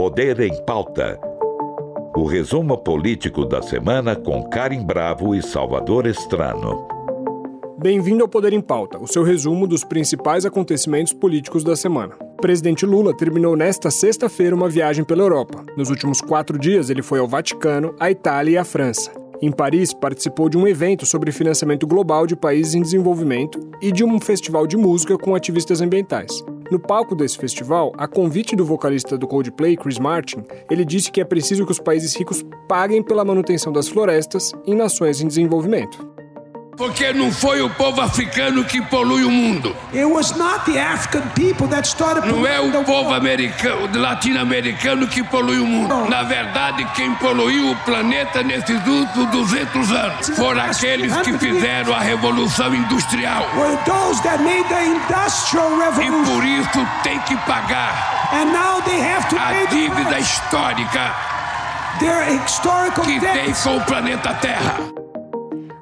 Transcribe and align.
Poder 0.00 0.40
em 0.40 0.64
Pauta. 0.64 1.20
O 2.16 2.24
resumo 2.24 2.78
político 2.78 3.44
da 3.44 3.60
semana 3.60 4.16
com 4.16 4.42
Karim 4.48 4.82
Bravo 4.82 5.34
e 5.34 5.42
Salvador 5.42 6.06
Estrano. 6.06 6.88
Bem-vindo 7.78 8.22
ao 8.22 8.28
Poder 8.28 8.54
em 8.54 8.62
Pauta, 8.62 8.98
o 8.98 9.06
seu 9.06 9.22
resumo 9.22 9.66
dos 9.66 9.84
principais 9.84 10.46
acontecimentos 10.46 11.12
políticos 11.12 11.62
da 11.62 11.76
semana. 11.76 12.14
O 12.18 12.40
presidente 12.40 12.86
Lula 12.86 13.14
terminou 13.14 13.54
nesta 13.54 13.90
sexta-feira 13.90 14.56
uma 14.56 14.70
viagem 14.70 15.04
pela 15.04 15.22
Europa. 15.22 15.62
Nos 15.76 15.90
últimos 15.90 16.22
quatro 16.22 16.58
dias, 16.58 16.88
ele 16.88 17.02
foi 17.02 17.18
ao 17.18 17.28
Vaticano, 17.28 17.94
à 18.00 18.10
Itália 18.10 18.52
e 18.52 18.56
à 18.56 18.64
França. 18.64 19.12
Em 19.42 19.52
Paris, 19.52 19.92
participou 19.92 20.48
de 20.48 20.56
um 20.56 20.66
evento 20.66 21.04
sobre 21.04 21.30
financiamento 21.30 21.86
global 21.86 22.26
de 22.26 22.34
países 22.34 22.74
em 22.74 22.80
desenvolvimento 22.80 23.60
e 23.82 23.92
de 23.92 24.02
um 24.02 24.18
festival 24.18 24.66
de 24.66 24.78
música 24.78 25.18
com 25.18 25.34
ativistas 25.34 25.82
ambientais. 25.82 26.42
No 26.70 26.78
palco 26.78 27.16
desse 27.16 27.36
festival, 27.36 27.92
a 27.98 28.06
convite 28.06 28.54
do 28.54 28.64
vocalista 28.64 29.18
do 29.18 29.26
Coldplay, 29.26 29.76
Chris 29.76 29.98
Martin, 29.98 30.44
ele 30.70 30.84
disse 30.84 31.10
que 31.10 31.20
é 31.20 31.24
preciso 31.24 31.66
que 31.66 31.72
os 31.72 31.80
países 31.80 32.14
ricos 32.14 32.44
paguem 32.68 33.02
pela 33.02 33.24
manutenção 33.24 33.72
das 33.72 33.88
florestas 33.88 34.52
em 34.64 34.76
nações 34.76 35.20
em 35.20 35.26
desenvolvimento. 35.26 36.09
Porque 36.80 37.12
não 37.12 37.30
foi 37.30 37.60
o 37.60 37.68
povo 37.68 38.00
africano 38.00 38.64
que 38.64 38.80
polui 38.80 39.22
o 39.22 39.30
mundo. 39.30 39.76
Não 42.32 42.46
é 42.46 42.58
o 42.58 42.82
povo 42.84 43.12
americano, 43.12 44.00
latino-americano 44.00 45.06
que 45.06 45.22
polui 45.22 45.58
o 45.58 45.66
mundo. 45.66 46.08
Na 46.08 46.22
verdade, 46.22 46.82
quem 46.94 47.14
poluiu 47.16 47.70
o 47.70 47.76
planeta 47.84 48.42
nesses 48.42 48.80
últimos 48.86 49.30
200 49.30 49.92
anos 49.92 50.28
foram 50.30 50.62
aqueles 50.62 51.14
que 51.18 51.36
fizeram 51.36 51.92
a 51.94 52.00
revolução 52.00 52.74
industrial. 52.74 53.44
E 56.24 56.30
por 56.30 56.42
isso 56.46 56.88
tem 57.02 57.18
que 57.20 57.36
pagar 57.46 58.30
a 59.38 59.66
dívida 59.66 60.18
histórica 60.18 61.14
que 63.04 63.20
tem 63.20 63.52
com 63.52 63.76
o 63.76 63.84
planeta 63.84 64.32
Terra. 64.32 65.09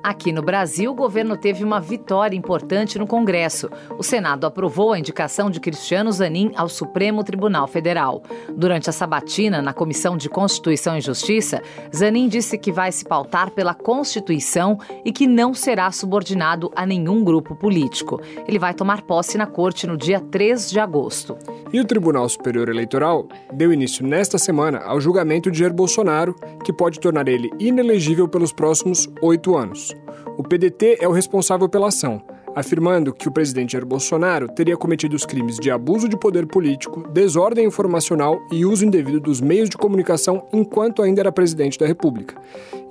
Aqui 0.08 0.32
no 0.32 0.40
Brasil, 0.40 0.90
o 0.90 0.94
governo 0.94 1.36
teve 1.36 1.62
uma 1.62 1.78
vitória 1.78 2.34
importante 2.34 2.98
no 2.98 3.06
Congresso. 3.06 3.68
O 3.98 4.02
Senado 4.02 4.46
aprovou 4.46 4.94
a 4.94 4.98
indicação 4.98 5.50
de 5.50 5.60
Cristiano 5.60 6.10
Zanin 6.10 6.50
ao 6.56 6.66
Supremo 6.66 7.22
Tribunal 7.22 7.66
Federal. 7.68 8.22
Durante 8.56 8.88
a 8.88 8.92
sabatina 8.92 9.60
na 9.60 9.74
Comissão 9.74 10.16
de 10.16 10.30
Constituição 10.30 10.96
e 10.96 11.02
Justiça, 11.02 11.62
Zanin 11.94 12.26
disse 12.26 12.56
que 12.56 12.72
vai 12.72 12.90
se 12.90 13.04
pautar 13.04 13.50
pela 13.50 13.74
Constituição 13.74 14.78
e 15.04 15.12
que 15.12 15.26
não 15.26 15.52
será 15.52 15.92
subordinado 15.92 16.72
a 16.74 16.86
nenhum 16.86 17.22
grupo 17.22 17.54
político. 17.54 18.18
Ele 18.46 18.58
vai 18.58 18.72
tomar 18.72 19.02
posse 19.02 19.36
na 19.36 19.46
corte 19.46 19.86
no 19.86 19.98
dia 19.98 20.20
3 20.20 20.70
de 20.70 20.80
agosto. 20.80 21.36
E 21.70 21.78
o 21.78 21.84
Tribunal 21.84 22.26
Superior 22.30 22.70
Eleitoral 22.70 23.28
deu 23.52 23.74
início 23.74 24.06
nesta 24.06 24.38
semana 24.38 24.78
ao 24.78 25.02
julgamento 25.02 25.50
de 25.50 25.58
Jair 25.58 25.74
Bolsonaro, 25.74 26.34
que 26.64 26.72
pode 26.72 26.98
tornar 26.98 27.28
ele 27.28 27.50
inelegível 27.58 28.26
pelos 28.26 28.54
próximos 28.54 29.06
oito 29.20 29.54
anos. 29.54 29.97
O 30.36 30.42
PDT 30.42 30.98
é 31.00 31.08
o 31.08 31.12
responsável 31.12 31.68
pela 31.68 31.88
ação, 31.88 32.22
afirmando 32.54 33.12
que 33.12 33.28
o 33.28 33.32
presidente 33.32 33.72
Jair 33.72 33.86
Bolsonaro 33.86 34.48
teria 34.48 34.76
cometido 34.76 35.14
os 35.14 35.24
crimes 35.24 35.56
de 35.56 35.70
abuso 35.70 36.08
de 36.08 36.16
poder 36.16 36.46
político, 36.46 37.08
desordem 37.08 37.66
informacional 37.66 38.40
e 38.52 38.64
uso 38.64 38.84
indevido 38.84 39.20
dos 39.20 39.40
meios 39.40 39.68
de 39.68 39.76
comunicação 39.76 40.46
enquanto 40.52 41.02
ainda 41.02 41.20
era 41.20 41.32
presidente 41.32 41.78
da 41.78 41.86
República. 41.86 42.40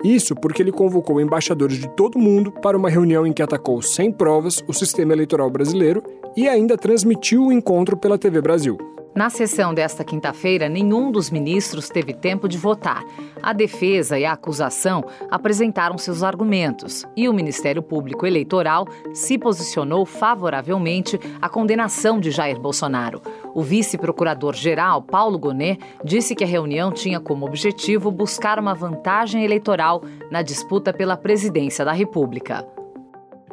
Isso 0.03 0.35
porque 0.35 0.61
ele 0.61 0.71
convocou 0.71 1.19
embaixadores 1.19 1.77
de 1.77 1.89
todo 1.89 2.19
mundo 2.19 2.51
para 2.51 2.77
uma 2.77 2.89
reunião 2.89 3.25
em 3.25 3.33
que 3.33 3.41
atacou 3.41 3.81
sem 3.81 4.11
provas 4.11 4.63
o 4.67 4.73
sistema 4.73 5.13
eleitoral 5.13 5.49
brasileiro 5.49 6.03
e 6.35 6.47
ainda 6.47 6.77
transmitiu 6.77 7.47
o 7.47 7.51
encontro 7.51 7.97
pela 7.97 8.17
TV 8.17 8.41
Brasil. 8.41 8.77
Na 9.17 9.31
sessão 9.31 9.73
desta 9.73 10.03
quinta-feira, 10.03 10.69
nenhum 10.69 11.11
dos 11.11 11.31
ministros 11.31 11.89
teve 11.89 12.13
tempo 12.13 12.47
de 12.47 12.55
votar. 12.55 13.03
A 13.41 13.51
defesa 13.51 14.19
e 14.19 14.23
a 14.23 14.33
acusação 14.33 15.03
apresentaram 15.31 15.97
seus 15.97 16.21
argumentos 16.21 17.03
e 17.15 17.27
o 17.27 17.33
Ministério 17.33 17.81
Público 17.81 18.27
Eleitoral 18.27 18.85
se 19.15 19.35
posicionou 19.39 20.05
favoravelmente 20.05 21.19
à 21.41 21.49
condenação 21.49 22.19
de 22.19 22.29
Jair 22.29 22.59
Bolsonaro. 22.59 23.19
O 23.55 23.63
vice-procurador-geral, 23.63 25.01
Paulo 25.01 25.39
Gonet, 25.39 25.79
disse 26.05 26.35
que 26.35 26.43
a 26.43 26.47
reunião 26.47 26.91
tinha 26.91 27.19
como 27.19 27.47
objetivo 27.47 28.11
buscar 28.11 28.59
uma 28.59 28.75
vantagem 28.75 29.43
eleitoral 29.43 30.03
na 30.29 30.43
disputa 30.43 30.93
pela 30.93 31.17
presidência 31.17 31.83
da 31.83 31.91
República. 31.91 32.67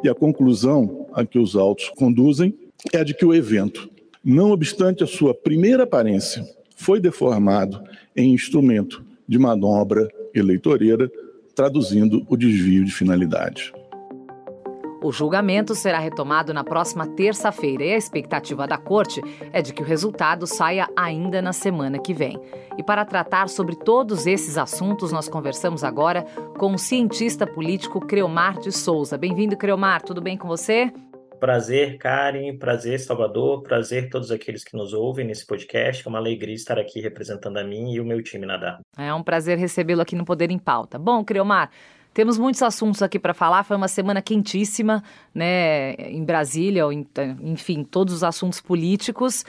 E 0.03 0.07
a 0.07 0.13
conclusão 0.13 1.07
a 1.11 1.25
que 1.25 1.39
os 1.39 1.55
autos 1.55 1.89
conduzem 1.97 2.55
é 2.93 3.03
de 3.03 3.15
que 3.15 3.25
o 3.25 3.33
evento 3.33 3.94
não 4.25 4.49
obstante 4.49 5.03
a 5.03 5.07
sua 5.07 5.35
primeira 5.35 5.83
aparência, 5.83 6.43
foi 6.75 6.99
deformado 6.99 7.79
em 8.15 8.33
instrumento 8.33 9.05
de 9.27 9.37
manobra 9.37 10.07
eleitoreira, 10.33 11.11
traduzindo 11.53 12.25
o 12.27 12.35
desvio 12.35 12.83
de 12.83 12.91
finalidade. 12.91 13.71
O 15.03 15.11
julgamento 15.11 15.75
será 15.75 15.99
retomado 15.99 16.51
na 16.51 16.63
próxima 16.63 17.05
terça-feira 17.05 17.83
e 17.83 17.93
a 17.93 17.97
expectativa 17.97 18.65
da 18.65 18.75
corte 18.75 19.21
é 19.53 19.61
de 19.61 19.71
que 19.71 19.83
o 19.83 19.85
resultado 19.85 20.47
saia 20.47 20.89
ainda 20.97 21.43
na 21.43 21.53
semana 21.53 21.99
que 21.99 22.11
vem. 22.11 22.41
E 22.75 22.81
para 22.81 23.05
tratar 23.05 23.47
sobre 23.47 23.75
todos 23.75 24.25
esses 24.25 24.57
assuntos, 24.57 25.11
nós 25.11 25.29
conversamos 25.29 25.83
agora 25.83 26.23
com 26.57 26.73
o 26.73 26.79
cientista 26.79 27.45
político 27.45 28.01
Creomar 28.01 28.57
de 28.57 28.71
Souza. 28.71 29.15
Bem-vindo, 29.15 29.55
Creomar, 29.55 30.01
tudo 30.01 30.19
bem 30.19 30.35
com 30.35 30.47
você? 30.47 30.91
Prazer, 31.39 31.97
Karen, 31.97 32.57
prazer, 32.57 32.99
Salvador, 32.99 33.61
prazer 33.61 34.09
todos 34.09 34.31
aqueles 34.31 34.63
que 34.63 34.75
nos 34.75 34.93
ouvem 34.93 35.25
nesse 35.25 35.45
podcast. 35.45 36.05
É 36.05 36.09
uma 36.09 36.19
alegria 36.19 36.55
estar 36.55 36.79
aqui 36.79 36.99
representando 37.01 37.57
a 37.57 37.63
mim 37.63 37.93
e 37.93 37.99
o 37.99 38.05
meu 38.05 38.21
time 38.23 38.45
na 38.45 38.57
DA. 38.57 38.79
É 38.97 39.13
um 39.13 39.23
prazer 39.23 39.57
recebê-lo 39.57 40.01
aqui 40.01 40.15
no 40.15 40.25
Poder 40.25 40.51
em 40.51 40.57
Pauta. 40.57 40.97
Bom, 40.97 41.23
Criomar, 41.23 41.69
temos 42.13 42.37
muitos 42.37 42.61
assuntos 42.63 43.01
aqui 43.01 43.19
para 43.19 43.33
falar. 43.33 43.63
Foi 43.63 43.75
uma 43.75 43.87
semana 43.87 44.21
quentíssima, 44.21 45.03
né, 45.33 45.93
em 45.95 46.23
Brasília, 46.23 46.83
enfim, 47.41 47.83
todos 47.83 48.13
os 48.13 48.23
assuntos 48.23 48.61
políticos. 48.61 49.43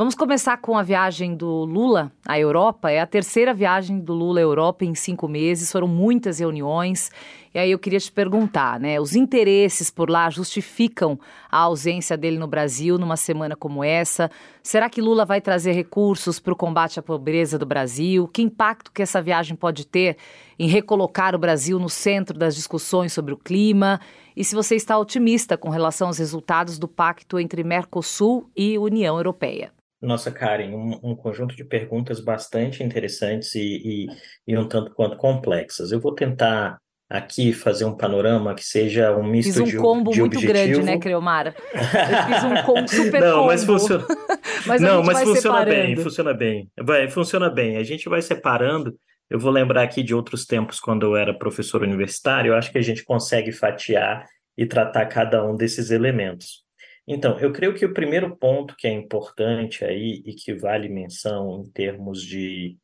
Vamos 0.00 0.14
começar 0.14 0.56
com 0.56 0.78
a 0.78 0.82
viagem 0.82 1.36
do 1.36 1.64
Lula 1.66 2.10
à 2.26 2.38
Europa. 2.38 2.90
É 2.90 3.00
a 3.00 3.06
terceira 3.06 3.52
viagem 3.52 4.00
do 4.00 4.14
Lula 4.14 4.40
à 4.40 4.42
Europa 4.42 4.82
em 4.82 4.94
cinco 4.94 5.28
meses. 5.28 5.70
Foram 5.70 5.86
muitas 5.86 6.38
reuniões. 6.38 7.10
E 7.52 7.58
aí 7.58 7.72
eu 7.72 7.78
queria 7.80 7.98
te 7.98 8.12
perguntar, 8.12 8.78
né? 8.78 9.00
Os 9.00 9.16
interesses 9.16 9.90
por 9.90 10.08
lá 10.08 10.30
justificam 10.30 11.18
a 11.50 11.58
ausência 11.58 12.16
dele 12.16 12.38
no 12.38 12.46
Brasil 12.46 12.96
numa 12.96 13.16
semana 13.16 13.56
como 13.56 13.82
essa? 13.82 14.30
Será 14.62 14.88
que 14.88 15.00
Lula 15.00 15.24
vai 15.24 15.40
trazer 15.40 15.72
recursos 15.72 16.38
para 16.38 16.52
o 16.52 16.56
combate 16.56 17.00
à 17.00 17.02
pobreza 17.02 17.58
do 17.58 17.66
Brasil? 17.66 18.28
Que 18.28 18.42
impacto 18.42 18.92
que 18.92 19.02
essa 19.02 19.20
viagem 19.20 19.56
pode 19.56 19.84
ter 19.84 20.16
em 20.58 20.68
recolocar 20.68 21.34
o 21.34 21.38
Brasil 21.38 21.78
no 21.80 21.88
centro 21.88 22.38
das 22.38 22.54
discussões 22.54 23.12
sobre 23.12 23.34
o 23.34 23.36
clima? 23.36 24.00
E 24.36 24.44
se 24.44 24.54
você 24.54 24.76
está 24.76 24.96
otimista 24.96 25.56
com 25.56 25.70
relação 25.70 26.06
aos 26.06 26.18
resultados 26.18 26.78
do 26.78 26.86
pacto 26.86 27.40
entre 27.40 27.64
Mercosul 27.64 28.48
e 28.56 28.78
União 28.78 29.16
Europeia? 29.16 29.72
Nossa, 30.00 30.30
Karen, 30.30 30.70
um, 30.74 31.10
um, 31.10 31.14
conjunto 31.14 31.54
de 31.54 31.64
perguntas 31.64 32.20
bastante 32.20 32.82
interessantes 32.82 33.54
e, 33.54 34.06
e, 34.06 34.06
e, 34.46 34.56
um 34.56 34.66
tanto 34.66 34.94
quanto 34.94 35.16
complexas. 35.18 35.92
Eu 35.92 36.00
vou 36.00 36.14
tentar 36.14 36.78
aqui 37.10 37.52
fazer 37.52 37.84
um 37.84 37.96
panorama 37.96 38.54
que 38.54 38.64
seja 38.64 39.16
um 39.16 39.24
misto 39.24 39.54
fiz 39.54 39.60
um 39.60 39.64
de 39.64 39.76
combo 39.76 40.12
de 40.12 40.20
muito 40.20 40.38
objetivo. 40.38 40.52
grande, 40.52 40.82
né, 40.82 40.98
Creomara? 40.98 41.56
Eu 41.74 42.34
fiz 42.34 42.44
um 42.44 42.62
combo 42.62 42.88
super 42.88 43.20
Não, 43.20 43.34
combo. 43.38 43.46
mas 43.48 43.64
funciona. 43.64 44.06
mas 44.64 44.80
Não, 44.80 45.02
mas 45.02 45.18
funciona 45.18 45.58
separando. 45.58 45.70
bem, 45.70 45.96
funciona 45.96 46.34
bem. 46.34 46.70
Vai, 46.80 47.10
funciona 47.10 47.50
bem. 47.50 47.76
A 47.76 47.82
gente 47.82 48.08
vai 48.08 48.22
separando. 48.22 48.96
Eu 49.28 49.40
vou 49.40 49.50
lembrar 49.50 49.82
aqui 49.82 50.02
de 50.02 50.14
outros 50.14 50.46
tempos 50.46 50.78
quando 50.78 51.04
eu 51.04 51.16
era 51.16 51.34
professor 51.34 51.82
universitário. 51.82 52.52
Eu 52.52 52.56
acho 52.56 52.70
que 52.70 52.78
a 52.78 52.82
gente 52.82 53.04
consegue 53.04 53.50
fatiar 53.50 54.24
e 54.56 54.64
tratar 54.64 55.06
cada 55.06 55.44
um 55.44 55.56
desses 55.56 55.90
elementos. 55.90 56.64
Então, 57.08 57.38
eu 57.40 57.50
creio 57.50 57.74
que 57.74 57.84
o 57.84 57.92
primeiro 57.92 58.36
ponto 58.36 58.76
que 58.76 58.86
é 58.86 58.92
importante 58.92 59.84
aí 59.84 60.22
e 60.24 60.32
que 60.34 60.54
vale 60.54 60.88
menção 60.88 61.64
em 61.64 61.70
termos 61.72 62.22
de 62.22 62.76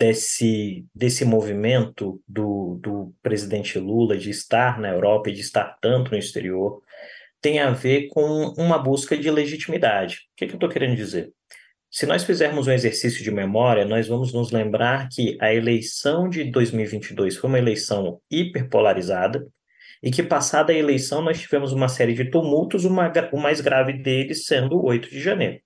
desse, 0.00 0.86
desse 0.94 1.26
movimento 1.26 2.22
do, 2.26 2.80
do 2.82 3.14
presidente 3.22 3.78
Lula 3.78 4.16
de 4.16 4.30
estar 4.30 4.80
na 4.80 4.88
Europa 4.88 5.28
e 5.28 5.34
de 5.34 5.42
estar 5.42 5.76
tanto 5.78 6.12
no 6.12 6.16
exterior 6.16 6.80
tem 7.42 7.58
a 7.58 7.70
ver 7.70 8.08
com 8.08 8.54
uma 8.56 8.78
busca 8.78 9.16
de 9.16 9.30
legitimidade. 9.30 10.16
O 10.32 10.36
que, 10.36 10.46
que 10.46 10.52
eu 10.52 10.56
estou 10.56 10.70
querendo 10.70 10.96
dizer? 10.96 11.30
Se 11.90 12.06
nós 12.06 12.24
fizermos 12.24 12.66
um 12.66 12.72
exercício 12.72 13.22
de 13.22 13.30
memória, 13.30 13.84
nós 13.84 14.08
vamos 14.08 14.32
nos 14.32 14.50
lembrar 14.50 15.08
que 15.10 15.36
a 15.40 15.52
eleição 15.52 16.28
de 16.28 16.44
2022 16.44 17.36
foi 17.36 17.48
uma 17.48 17.58
eleição 17.58 18.20
hiperpolarizada, 18.30 19.46
e 20.02 20.10
que, 20.10 20.22
passada 20.22 20.72
a 20.72 20.76
eleição, 20.76 21.20
nós 21.20 21.38
tivemos 21.38 21.72
uma 21.72 21.88
série 21.88 22.14
de 22.14 22.30
tumultos, 22.30 22.86
uma, 22.86 23.12
o 23.32 23.38
mais 23.38 23.60
grave 23.60 23.92
deles 23.94 24.46
sendo 24.46 24.76
o 24.76 24.86
8 24.86 25.10
de 25.10 25.20
janeiro. 25.20 25.60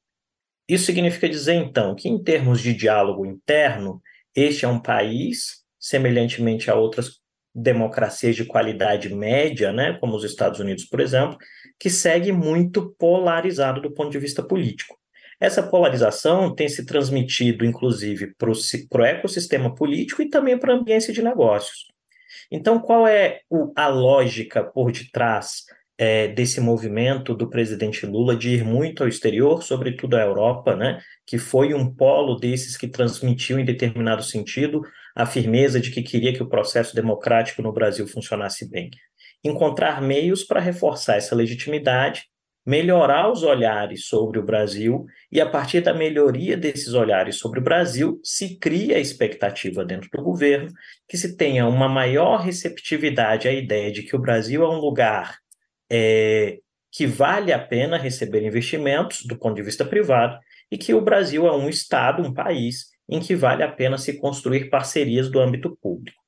Isso 0.68 0.86
significa 0.86 1.28
dizer, 1.28 1.54
então, 1.54 1.94
que, 1.94 2.08
em 2.08 2.20
termos 2.20 2.60
de 2.60 2.74
diálogo 2.74 3.24
interno, 3.24 4.00
este 4.34 4.64
é 4.64 4.68
um 4.68 4.80
país, 4.80 5.62
semelhantemente 5.78 6.70
a 6.70 6.74
outras 6.74 7.20
democracias 7.54 8.34
de 8.34 8.44
qualidade 8.44 9.14
média, 9.14 9.72
né, 9.72 9.96
como 10.00 10.16
os 10.16 10.24
Estados 10.24 10.58
Unidos, 10.58 10.84
por 10.84 11.00
exemplo, 11.00 11.38
que 11.78 11.88
segue 11.88 12.32
muito 12.32 12.94
polarizado 12.98 13.80
do 13.80 13.92
ponto 13.92 14.10
de 14.10 14.18
vista 14.18 14.42
político. 14.42 14.98
essa 15.40 15.62
polarização 15.62 16.54
tem 16.54 16.68
se 16.68 16.86
transmitido, 16.86 17.64
inclusive, 17.66 18.34
para 18.38 18.50
o 18.50 19.04
ecossistema 19.04 19.74
político 19.74 20.22
e 20.22 20.30
também 20.30 20.56
para 20.58 20.72
a 20.72 20.76
ambiência 20.76 21.12
de 21.12 21.22
negócios. 21.22 21.86
Então, 22.50 22.78
qual 22.78 23.06
é 23.06 23.40
o, 23.50 23.72
a 23.76 23.88
lógica 23.88 24.64
por 24.64 24.90
detrás 24.90 25.64
é, 25.96 26.28
desse 26.28 26.60
movimento 26.60 27.34
do 27.34 27.48
presidente 27.48 28.04
Lula 28.04 28.36
de 28.36 28.50
ir 28.50 28.64
muito 28.64 29.02
ao 29.02 29.08
exterior, 29.08 29.62
sobretudo 29.62 30.16
à 30.16 30.22
Europa, 30.22 30.74
né, 30.74 31.00
que 31.26 31.38
foi 31.38 31.72
um 31.72 31.92
polo 31.92 32.36
desses 32.36 32.76
que 32.76 32.88
transmitiu, 32.88 33.58
em 33.58 33.64
determinado 33.64 34.22
sentido, 34.22 34.82
a 35.14 35.24
firmeza 35.24 35.80
de 35.80 35.90
que 35.90 36.02
queria 36.02 36.32
que 36.32 36.42
o 36.42 36.48
processo 36.48 36.94
democrático 36.94 37.62
no 37.62 37.72
Brasil 37.72 38.06
funcionasse 38.06 38.68
bem. 38.68 38.90
Encontrar 39.44 40.02
meios 40.02 40.42
para 40.42 40.60
reforçar 40.60 41.16
essa 41.16 41.34
legitimidade, 41.34 42.24
melhorar 42.66 43.30
os 43.30 43.42
olhares 43.42 44.06
sobre 44.06 44.38
o 44.38 44.42
Brasil, 44.42 45.04
e 45.30 45.38
a 45.38 45.48
partir 45.48 45.82
da 45.82 45.92
melhoria 45.92 46.56
desses 46.56 46.94
olhares 46.94 47.36
sobre 47.36 47.60
o 47.60 47.62
Brasil, 47.62 48.18
se 48.24 48.58
cria 48.58 48.96
a 48.96 49.00
expectativa 49.00 49.84
dentro 49.84 50.08
do 50.10 50.22
governo 50.22 50.72
que 51.06 51.18
se 51.18 51.36
tenha 51.36 51.68
uma 51.68 51.88
maior 51.88 52.40
receptividade 52.40 53.46
à 53.46 53.52
ideia 53.52 53.92
de 53.92 54.02
que 54.02 54.16
o 54.16 54.18
Brasil 54.18 54.64
é 54.64 54.68
um 54.68 54.78
lugar 54.78 55.43
é, 55.90 56.58
que 56.90 57.06
vale 57.06 57.52
a 57.52 57.58
pena 57.58 57.98
receber 57.98 58.46
investimentos 58.46 59.24
do 59.24 59.36
ponto 59.36 59.56
de 59.56 59.62
vista 59.62 59.84
privado 59.84 60.38
e 60.70 60.78
que 60.78 60.94
o 60.94 61.00
Brasil 61.00 61.46
é 61.46 61.52
um 61.52 61.68
Estado, 61.68 62.22
um 62.22 62.32
país, 62.32 62.86
em 63.08 63.20
que 63.20 63.34
vale 63.34 63.62
a 63.62 63.70
pena 63.70 63.98
se 63.98 64.18
construir 64.18 64.70
parcerias 64.70 65.30
do 65.30 65.40
âmbito 65.40 65.76
público. 65.80 66.22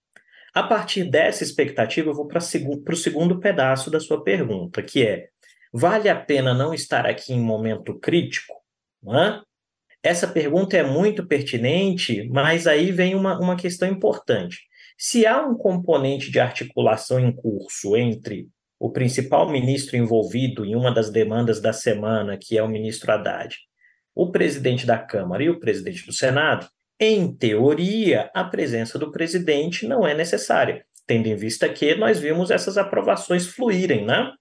A 0.52 0.62
partir 0.62 1.04
dessa 1.04 1.42
expectativa, 1.42 2.10
eu 2.10 2.14
vou 2.14 2.26
para 2.26 2.38
o 2.38 2.96
segundo 2.96 3.38
pedaço 3.38 3.90
da 3.90 4.00
sua 4.00 4.24
pergunta, 4.24 4.82
que 4.82 5.06
é: 5.06 5.28
vale 5.72 6.08
a 6.08 6.16
pena 6.16 6.54
não 6.54 6.72
estar 6.72 7.06
aqui 7.06 7.32
em 7.32 7.40
momento 7.40 7.98
crítico? 7.98 8.54
Essa 10.02 10.26
pergunta 10.26 10.76
é 10.76 10.82
muito 10.82 11.26
pertinente, 11.26 12.28
mas 12.30 12.66
aí 12.66 12.90
vem 12.90 13.14
uma, 13.14 13.38
uma 13.38 13.56
questão 13.56 13.88
importante. 13.88 14.60
Se 14.96 15.26
há 15.26 15.44
um 15.46 15.56
componente 15.56 16.30
de 16.30 16.40
articulação 16.40 17.20
em 17.20 17.30
curso 17.30 17.96
entre 17.96 18.48
o 18.78 18.90
principal 18.90 19.49
ministro 19.49 19.96
envolvido 19.96 20.64
em 20.64 20.75
uma 20.75 20.93
das 20.93 21.11
demandas 21.11 21.61
da 21.61 21.73
semana, 21.73 22.37
que 22.37 22.58
é 22.58 22.62
o 22.62 22.69
ministro 22.69 23.11
Haddad, 23.11 23.56
o 24.14 24.31
presidente 24.31 24.87
da 24.87 24.99
Câmara 24.99 25.43
e 25.43 25.50
o 25.50 25.58
presidente 25.58 26.05
do 26.06 26.12
Senado, 26.12 26.69
em 26.99 27.34
teoria, 27.34 28.31
a 28.34 28.44
presença 28.44 28.99
do 28.99 29.12
presidente 29.12 29.87
não 29.87 30.06
é 30.06 30.14
necessária, 30.14 30.84
tendo 31.06 31.26
em 31.26 31.37
vista 31.37 31.69
que 31.69 31.94
nós 31.94 32.19
vimos 32.19 32.50
essas 32.50 32.78
aprovações 32.78 33.46
fluírem, 33.46 34.06
né? 34.06 34.32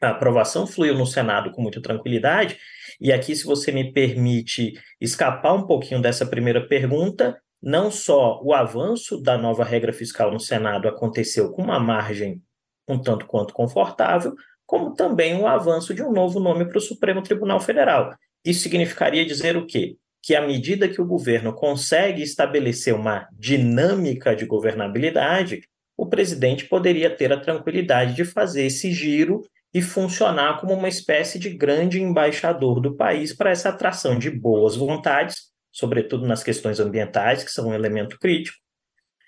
A 0.00 0.10
aprovação 0.10 0.66
fluiu 0.66 0.94
no 0.94 1.06
Senado 1.06 1.50
com 1.50 1.62
muita 1.62 1.80
tranquilidade, 1.80 2.58
e 3.00 3.12
aqui, 3.12 3.34
se 3.34 3.44
você 3.44 3.72
me 3.72 3.92
permite 3.92 4.74
escapar 5.00 5.54
um 5.54 5.66
pouquinho 5.66 6.00
dessa 6.00 6.26
primeira 6.26 6.66
pergunta, 6.66 7.40
não 7.60 7.90
só 7.90 8.40
o 8.42 8.52
avanço 8.52 9.20
da 9.20 9.36
nova 9.36 9.64
regra 9.64 9.92
fiscal 9.92 10.30
no 10.30 10.38
Senado 10.38 10.86
aconteceu 10.86 11.50
com 11.50 11.62
uma 11.62 11.80
margem 11.80 12.40
um 12.88 12.98
tanto 12.98 13.26
quanto 13.26 13.52
confortável, 13.52 14.34
como 14.66 14.94
também 14.94 15.40
o 15.40 15.46
avanço 15.46 15.94
de 15.94 16.02
um 16.02 16.12
novo 16.12 16.38
nome 16.38 16.66
para 16.66 16.78
o 16.78 16.80
Supremo 16.80 17.22
Tribunal 17.22 17.58
Federal. 17.58 18.14
Isso 18.44 18.60
significaria 18.60 19.24
dizer 19.24 19.56
o 19.56 19.66
quê? 19.66 19.96
Que 20.22 20.34
à 20.34 20.46
medida 20.46 20.88
que 20.88 21.00
o 21.00 21.06
governo 21.06 21.54
consegue 21.54 22.22
estabelecer 22.22 22.94
uma 22.94 23.26
dinâmica 23.32 24.36
de 24.36 24.44
governabilidade, 24.44 25.62
o 25.96 26.06
presidente 26.06 26.66
poderia 26.66 27.08
ter 27.08 27.32
a 27.32 27.40
tranquilidade 27.40 28.14
de 28.14 28.24
fazer 28.24 28.66
esse 28.66 28.92
giro 28.92 29.42
e 29.72 29.82
funcionar 29.82 30.60
como 30.60 30.74
uma 30.74 30.88
espécie 30.88 31.38
de 31.38 31.50
grande 31.50 32.00
embaixador 32.00 32.80
do 32.80 32.94
país 32.94 33.34
para 33.34 33.50
essa 33.50 33.70
atração 33.70 34.18
de 34.18 34.30
boas 34.30 34.76
vontades, 34.76 35.50
sobretudo 35.72 36.26
nas 36.26 36.42
questões 36.42 36.78
ambientais, 36.78 37.42
que 37.42 37.50
são 37.50 37.68
um 37.68 37.74
elemento 37.74 38.18
crítico, 38.18 38.58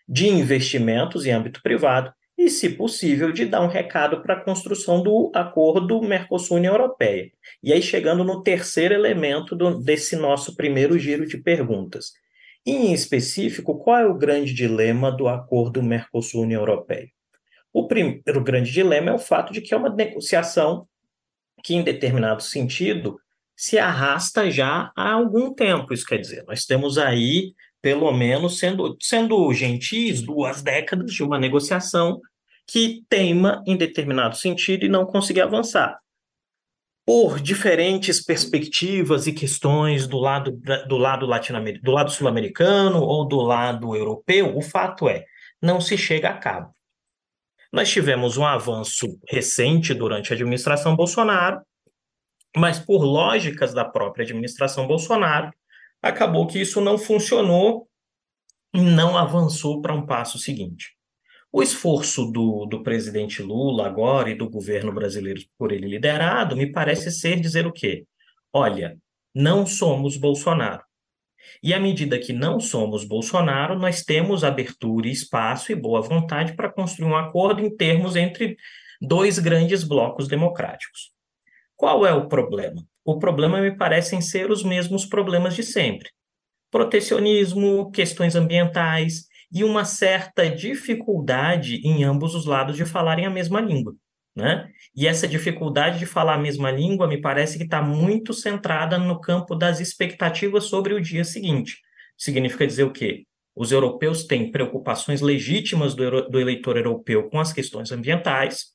de 0.09 0.29
investimentos 0.29 1.25
em 1.25 1.31
âmbito 1.31 1.63
privado 1.63 2.13
e, 2.41 2.49
se 2.49 2.71
possível, 2.71 3.31
de 3.31 3.45
dar 3.45 3.61
um 3.61 3.67
recado 3.67 4.23
para 4.23 4.35
a 4.35 4.41
construção 4.41 5.03
do 5.03 5.31
acordo 5.35 6.01
Mercosul-União 6.01 6.73
Europeia. 6.73 7.31
E 7.63 7.71
aí, 7.71 7.83
chegando 7.83 8.25
no 8.25 8.43
terceiro 8.43 8.95
elemento 8.95 9.55
do, 9.55 9.79
desse 9.79 10.17
nosso 10.17 10.57
primeiro 10.57 10.99
giro 10.99 11.27
de 11.27 11.37
perguntas. 11.37 12.13
Em 12.65 12.95
específico, 12.95 13.79
qual 13.79 13.99
é 13.99 14.07
o 14.07 14.17
grande 14.17 14.55
dilema 14.55 15.13
do 15.13 15.29
acordo 15.29 15.83
Mercosul-União 15.83 16.63
Europeia? 16.63 17.11
O 17.75 17.87
primeiro 17.87 18.43
grande 18.43 18.73
dilema 18.73 19.11
é 19.11 19.15
o 19.15 19.19
fato 19.19 19.53
de 19.53 19.61
que 19.61 19.75
é 19.75 19.77
uma 19.77 19.95
negociação 19.95 20.89
que, 21.63 21.75
em 21.75 21.83
determinado 21.83 22.43
sentido, 22.43 23.21
se 23.55 23.79
arrasta 23.79 24.51
já 24.51 24.91
há 24.97 25.13
algum 25.13 25.53
tempo. 25.53 25.93
Isso 25.93 26.07
quer 26.07 26.17
dizer, 26.17 26.43
nós 26.47 26.65
temos 26.65 26.97
aí, 26.97 27.53
pelo 27.83 28.11
menos, 28.13 28.59
sendo, 28.59 28.97
sendo 28.99 29.53
gentis, 29.53 30.23
duas 30.23 30.63
décadas 30.63 31.13
de 31.13 31.23
uma 31.23 31.39
negociação 31.39 32.19
que 32.71 33.05
teima 33.09 33.65
em 33.67 33.77
determinado 33.77 34.37
sentido 34.37 34.85
e 34.85 34.89
não 34.89 35.05
conseguir 35.05 35.41
avançar. 35.41 35.99
Por 37.05 37.41
diferentes 37.41 38.25
perspectivas 38.25 39.27
e 39.27 39.33
questões 39.33 40.07
do 40.07 40.19
lado, 40.19 40.53
do 40.87 40.97
lado 40.97 41.27
latino-americano, 41.27 41.85
do 41.85 41.91
lado 41.91 42.13
sul-americano 42.13 43.01
ou 43.03 43.27
do 43.27 43.41
lado 43.41 43.97
europeu, 43.97 44.57
o 44.57 44.63
fato 44.63 45.09
é, 45.09 45.25
não 45.61 45.81
se 45.81 45.99
chega 45.99 46.29
a 46.29 46.39
cabo. 46.39 46.73
Nós 47.73 47.91
tivemos 47.91 48.37
um 48.37 48.47
avanço 48.47 49.19
recente 49.29 49.93
durante 49.93 50.33
a 50.33 50.37
administração 50.37 50.95
Bolsonaro, 50.95 51.61
mas 52.57 52.79
por 52.79 53.03
lógicas 53.03 53.75
da 53.75 53.85
própria 53.85 54.23
administração 54.23 54.87
Bolsonaro, 54.87 55.51
acabou 56.01 56.47
que 56.47 56.61
isso 56.61 56.81
não 56.81 56.97
funcionou 56.97 57.89
e 58.73 58.81
não 58.81 59.19
avançou 59.19 59.83
para 59.83 59.93
um 59.93 60.07
passo 60.07 60.39
seguinte. 60.39 61.00
O 61.53 61.63
esforço 61.63 62.31
do, 62.31 62.65
do 62.67 62.83
presidente 62.83 63.43
Lula 63.43 63.87
agora 63.87 64.31
e 64.31 64.37
do 64.37 64.49
governo 64.49 64.93
brasileiro 64.93 65.41
por 65.59 65.73
ele 65.73 65.89
liderado 65.89 66.57
me 66.57 66.71
parece 66.71 67.11
ser 67.11 67.41
dizer 67.41 67.67
o 67.67 67.73
quê? 67.73 68.05
Olha, 68.53 68.97
não 69.35 69.67
somos 69.67 70.17
Bolsonaro. 70.17 70.83
E 71.63 71.75
à 71.75 71.81
medida 71.81 72.19
que 72.19 72.33
não 72.33 72.61
somos 72.61 73.05
Bolsonaro, 73.05 73.77
nós 73.77 74.03
temos 74.05 74.45
abertura, 74.45 75.09
espaço 75.09 75.73
e 75.73 75.75
boa 75.75 76.01
vontade 76.01 76.55
para 76.55 76.71
construir 76.71 77.09
um 77.09 77.17
acordo 77.17 77.61
em 77.61 77.75
termos 77.75 78.15
entre 78.15 78.57
dois 79.01 79.39
grandes 79.39 79.83
blocos 79.83 80.29
democráticos. 80.29 81.11
Qual 81.75 82.07
é 82.07 82.13
o 82.13 82.29
problema? 82.29 82.87
O 83.05 83.19
problema 83.19 83.61
me 83.61 83.77
parecem 83.77 84.21
ser 84.21 84.51
os 84.51 84.63
mesmos 84.63 85.05
problemas 85.07 85.57
de 85.57 85.63
sempre: 85.63 86.11
protecionismo, 86.71 87.91
questões 87.91 88.37
ambientais, 88.37 89.30
e 89.53 89.65
uma 89.65 89.85
certa 89.85 90.49
dificuldade 90.49 91.77
em 91.85 92.05
ambos 92.05 92.35
os 92.35 92.47
lados 92.47 92.77
de 92.77 92.85
falarem 92.85 93.27
a 93.27 93.31
mesma 93.31 93.61
língua. 93.61 93.95
Né? 94.35 94.71
E 94.95 95.07
essa 95.07 95.27
dificuldade 95.27 95.99
de 95.99 96.07
falar 96.07 96.35
a 96.35 96.39
mesma 96.39 96.71
língua 96.71 97.09
me 97.09 97.21
parece 97.21 97.59
que 97.59 97.65
está 97.65 97.83
muito 97.83 98.33
centrada 98.33 98.97
no 98.97 99.21
campo 99.21 99.55
das 99.57 99.81
expectativas 99.81 100.65
sobre 100.65 100.95
o 100.95 101.01
dia 101.01 101.25
seguinte. 101.25 101.79
Significa 102.17 102.67
dizer 102.67 102.85
o 102.85 102.93
quê? 102.93 103.25
Os 103.55 103.73
europeus 103.73 104.25
têm 104.25 104.51
preocupações 104.51 105.21
legítimas 105.21 105.95
do, 105.95 106.29
do 106.29 106.39
eleitor 106.39 106.77
europeu 106.77 107.29
com 107.29 107.41
as 107.41 107.53
questões 107.53 107.91
ambientais, 107.91 108.69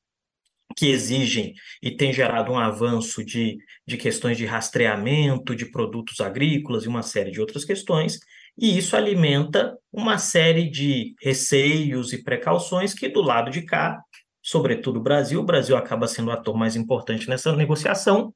que 0.76 0.88
exigem 0.88 1.54
e 1.82 1.92
têm 1.92 2.12
gerado 2.12 2.52
um 2.52 2.60
avanço 2.60 3.24
de, 3.24 3.58
de 3.88 3.98
questões 3.98 4.38
de 4.38 4.46
rastreamento 4.46 5.56
de 5.56 5.66
produtos 5.66 6.20
agrícolas 6.20 6.84
e 6.84 6.88
uma 6.88 7.02
série 7.02 7.32
de 7.32 7.40
outras 7.40 7.64
questões, 7.64 8.20
e 8.58 8.78
isso 8.78 8.96
alimenta 8.96 9.78
uma 9.92 10.18
série 10.18 10.70
de 10.70 11.16
receios 11.22 12.14
e 12.14 12.24
precauções 12.24 12.94
que, 12.94 13.10
do 13.10 13.22
lado 13.22 13.52
de 13.52 13.62
cá, 13.64 14.02
sobretudo 14.42 15.00
o 15.00 15.04
Brasil, 15.04 15.42
o 15.42 15.46
Brasil 15.46 15.76
acaba 15.76 16.08
sendo 16.08 16.30
o 16.30 16.32
ator 16.32 16.56
mais 16.56 16.76
importante 16.76 17.28
nessa 17.28 17.54
negociação, 17.56 18.34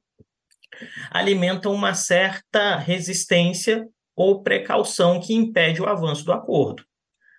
alimentam 1.10 1.72
uma 1.72 1.94
certa 1.94 2.76
resistência 2.76 3.86
ou 4.14 4.42
precaução 4.42 5.20
que 5.20 5.34
impede 5.34 5.80
o 5.80 5.86
avanço 5.86 6.24
do 6.24 6.32
acordo. 6.32 6.84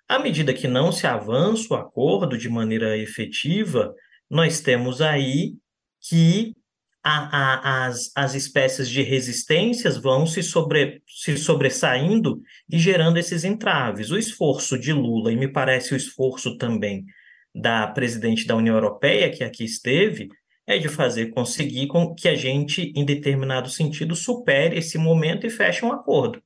À 0.08 0.18
medida 0.18 0.52
que 0.52 0.66
não 0.66 0.90
se 0.90 1.06
avança 1.06 1.72
o 1.72 1.76
acordo 1.76 2.36
de 2.36 2.48
maneira 2.48 2.98
efetiva, 2.98 3.94
nós 4.28 4.60
temos 4.60 5.00
aí 5.00 5.54
que 6.00 6.54
a, 7.02 7.36
a, 7.36 7.86
as, 7.86 8.12
as 8.14 8.34
espécies 8.34 8.88
de 8.88 9.02
resistências 9.02 9.96
vão 9.96 10.24
se, 10.26 10.42
sobre, 10.42 11.02
se 11.06 11.36
sobressaindo 11.36 12.40
e 12.70 12.78
gerando 12.78 13.18
esses 13.18 13.44
entraves. 13.44 14.10
O 14.10 14.18
esforço 14.18 14.78
de 14.78 14.92
Lula, 14.92 15.32
e 15.32 15.36
me 15.36 15.48
parece 15.48 15.94
o 15.94 15.96
esforço 15.96 16.56
também 16.56 17.04
da 17.54 17.86
presidente 17.88 18.46
da 18.46 18.56
União 18.56 18.76
Europeia, 18.76 19.30
que 19.30 19.42
aqui 19.42 19.64
esteve, 19.64 20.28
é 20.66 20.78
de 20.78 20.88
fazer 20.88 21.30
conseguir 21.30 21.88
com 21.88 22.14
que 22.14 22.28
a 22.28 22.36
gente, 22.36 22.92
em 22.94 23.04
determinado 23.04 23.68
sentido, 23.68 24.14
supere 24.14 24.78
esse 24.78 24.96
momento 24.96 25.46
e 25.46 25.50
feche 25.50 25.84
um 25.84 25.92
acordo. 25.92 26.40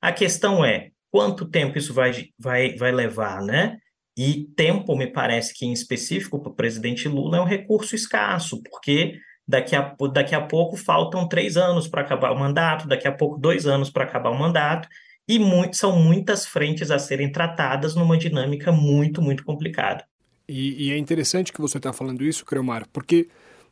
A 0.00 0.12
questão 0.12 0.64
é 0.64 0.90
quanto 1.10 1.48
tempo 1.48 1.76
isso 1.76 1.92
vai, 1.92 2.28
vai, 2.38 2.76
vai 2.76 2.92
levar, 2.92 3.42
né? 3.42 3.78
E 4.16 4.44
tempo, 4.56 4.94
me 4.96 5.06
parece 5.06 5.54
que, 5.54 5.66
em 5.66 5.72
específico, 5.72 6.40
para 6.40 6.52
o 6.52 6.54
presidente 6.54 7.08
Lula, 7.08 7.38
é 7.38 7.40
um 7.40 7.46
recurso 7.46 7.94
escasso, 7.94 8.62
porque 8.62 9.18
daqui 9.52 9.76
a, 9.76 9.94
daqui 10.10 10.34
a 10.34 10.40
pouco 10.40 10.78
faltam 10.78 11.28
três 11.28 11.58
anos 11.58 11.86
para 11.86 12.00
acabar 12.00 12.32
o 12.32 12.38
mandato, 12.38 12.88
daqui 12.88 13.06
a 13.06 13.12
pouco 13.12 13.38
dois 13.38 13.66
anos 13.66 13.90
para 13.90 14.04
acabar 14.04 14.30
o 14.30 14.38
mandato, 14.38 14.88
e 15.28 15.38
muito, 15.38 15.76
são 15.76 15.94
muitas 15.94 16.46
frentes 16.46 16.90
a 16.90 16.98
serem 16.98 17.30
tratadas 17.30 17.94
numa 17.94 18.16
dinâmica 18.16 18.72
muito, 18.72 19.20
muito 19.20 19.44
complicada. 19.44 20.04
E, 20.48 20.88
e 20.88 20.92
é 20.92 20.96
interessante 20.96 21.52
que 21.52 21.60
você 21.60 21.76
está 21.76 21.92
falando 21.92 22.24
isso, 22.24 22.46
Creomar, 22.46 22.88
porque 22.90 23.28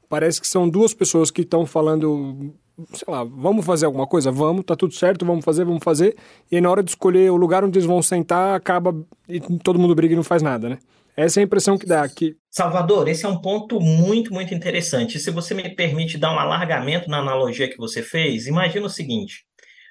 parece 0.06 0.38
que 0.38 0.46
são 0.46 0.68
duas 0.68 0.92
pessoas 0.92 1.30
que 1.30 1.40
estão 1.40 1.64
falando, 1.64 2.54
sei 2.92 3.10
lá, 3.10 3.25
vamos 3.25 3.64
fazer 3.64 3.87
alguma 3.87 4.06
coisa? 4.06 4.30
Vamos, 4.30 4.66
tá 4.66 4.76
tudo 4.76 4.92
certo, 4.92 5.25
vamos 5.25 5.44
fazer, 5.44 5.64
vamos 5.64 5.82
fazer. 5.82 6.14
E 6.52 6.56
aí, 6.56 6.60
na 6.60 6.70
hora 6.70 6.82
de 6.82 6.90
escolher 6.90 7.30
o 7.30 7.37
lugar 7.37 7.64
onde 7.64 7.78
eles 7.78 7.87
vão 7.87 8.02
sentar, 8.02 8.54
acaba 8.54 8.94
e 9.26 9.40
todo 9.40 9.78
mundo 9.78 9.94
briga 9.94 10.12
e 10.12 10.16
não 10.16 10.22
faz 10.22 10.42
nada, 10.42 10.68
né? 10.68 10.78
Essa 11.20 11.38
é 11.38 11.42
a 11.42 11.44
impressão 11.44 11.76
que 11.76 11.84
dá 11.84 12.02
aqui. 12.02 12.34
Salvador, 12.50 13.06
esse 13.06 13.26
é 13.26 13.28
um 13.28 13.38
ponto 13.38 13.78
muito, 13.78 14.32
muito 14.32 14.54
interessante. 14.54 15.18
Se 15.18 15.30
você 15.30 15.52
me 15.52 15.68
permite 15.68 16.16
dar 16.16 16.32
um 16.34 16.38
alargamento 16.38 17.10
na 17.10 17.18
analogia 17.18 17.68
que 17.68 17.76
você 17.76 18.02
fez, 18.02 18.46
imagina 18.46 18.86
o 18.86 18.90
seguinte: 18.90 19.44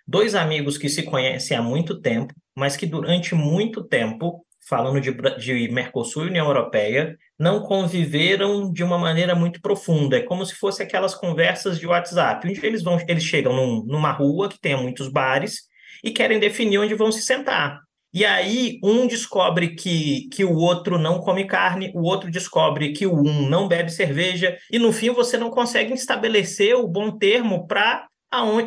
dois 0.07 0.33
amigos 0.33 0.75
que 0.75 0.89
se 0.89 1.03
conhecem 1.03 1.55
há 1.55 1.61
muito 1.61 2.01
tempo, 2.01 2.33
mas 2.57 2.75
que 2.75 2.87
durante 2.87 3.35
muito 3.35 3.83
tempo, 3.83 4.43
falando 4.67 4.99
de, 4.99 5.11
de 5.37 5.71
Mercosul 5.71 6.25
e 6.25 6.29
União 6.29 6.47
Europeia, 6.47 7.15
não 7.37 7.61
conviveram 7.61 8.73
de 8.73 8.83
uma 8.83 8.97
maneira 8.97 9.35
muito 9.35 9.61
profunda. 9.61 10.17
É 10.17 10.21
como 10.21 10.43
se 10.43 10.55
fosse 10.55 10.81
aquelas 10.81 11.13
conversas 11.13 11.79
de 11.79 11.85
WhatsApp, 11.85 12.47
onde 12.47 12.65
eles 12.65 12.81
vão, 12.81 12.97
eles 13.07 13.23
chegam 13.23 13.55
num, 13.55 13.85
numa 13.85 14.11
rua 14.11 14.49
que 14.49 14.59
tem 14.59 14.75
muitos 14.75 15.07
bares 15.07 15.69
e 16.03 16.09
querem 16.09 16.39
definir 16.39 16.79
onde 16.79 16.95
vão 16.95 17.11
se 17.11 17.21
sentar. 17.21 17.87
E 18.11 18.25
aí, 18.25 18.79
um 18.83 19.05
descobre 19.05 19.75
que, 19.75 20.27
que 20.29 20.43
o 20.43 20.55
outro 20.55 20.97
não 20.97 21.19
come 21.19 21.45
carne, 21.45 21.91
o 21.93 22.01
outro 22.01 22.31
descobre 22.31 22.91
que 22.91 23.05
o 23.05 23.13
um 23.13 23.47
não 23.47 23.67
bebe 23.67 23.91
cerveja, 23.91 24.57
e 24.71 24.79
no 24.79 24.91
fim 24.91 25.11
você 25.11 25.37
não 25.37 25.51
consegue 25.51 25.93
estabelecer 25.93 26.75
o 26.75 26.87
bom 26.87 27.11
termo 27.11 27.67
para 27.67 28.07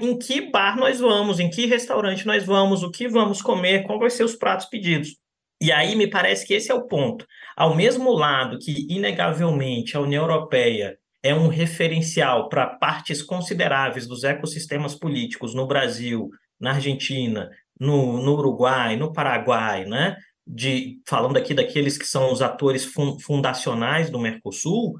em 0.00 0.18
que 0.18 0.50
bar 0.50 0.76
nós 0.76 1.00
vamos, 1.00 1.40
em 1.40 1.48
que 1.48 1.66
restaurante 1.66 2.26
nós 2.26 2.44
vamos, 2.44 2.82
o 2.82 2.90
que 2.90 3.08
vamos 3.08 3.40
comer, 3.42 3.84
qual 3.84 3.98
vai 3.98 4.10
ser 4.10 4.24
os 4.24 4.34
pratos 4.34 4.66
pedidos. 4.66 5.16
E 5.60 5.70
aí 5.70 5.94
me 5.94 6.08
parece 6.08 6.46
que 6.46 6.54
esse 6.54 6.70
é 6.70 6.74
o 6.74 6.86
ponto. 6.86 7.24
Ao 7.56 7.74
mesmo 7.74 8.10
lado 8.12 8.58
que, 8.58 8.86
inegavelmente, 8.88 9.96
a 9.96 10.00
União 10.00 10.24
Europeia 10.24 10.98
é 11.22 11.32
um 11.32 11.46
referencial 11.46 12.48
para 12.48 12.66
partes 12.66 13.22
consideráveis 13.22 14.06
dos 14.06 14.24
ecossistemas 14.24 14.96
políticos 14.96 15.54
no 15.54 15.66
Brasil, 15.66 16.28
na 16.60 16.72
Argentina, 16.72 17.48
no, 17.82 18.22
no 18.22 18.34
Uruguai, 18.34 18.96
no 18.96 19.12
Paraguai, 19.12 19.84
né? 19.84 20.16
De, 20.46 21.00
falando 21.04 21.36
aqui 21.36 21.52
daqueles 21.52 21.98
que 21.98 22.06
são 22.06 22.32
os 22.32 22.40
atores 22.40 22.88
fundacionais 23.20 24.08
do 24.08 24.20
Mercosul, 24.20 24.94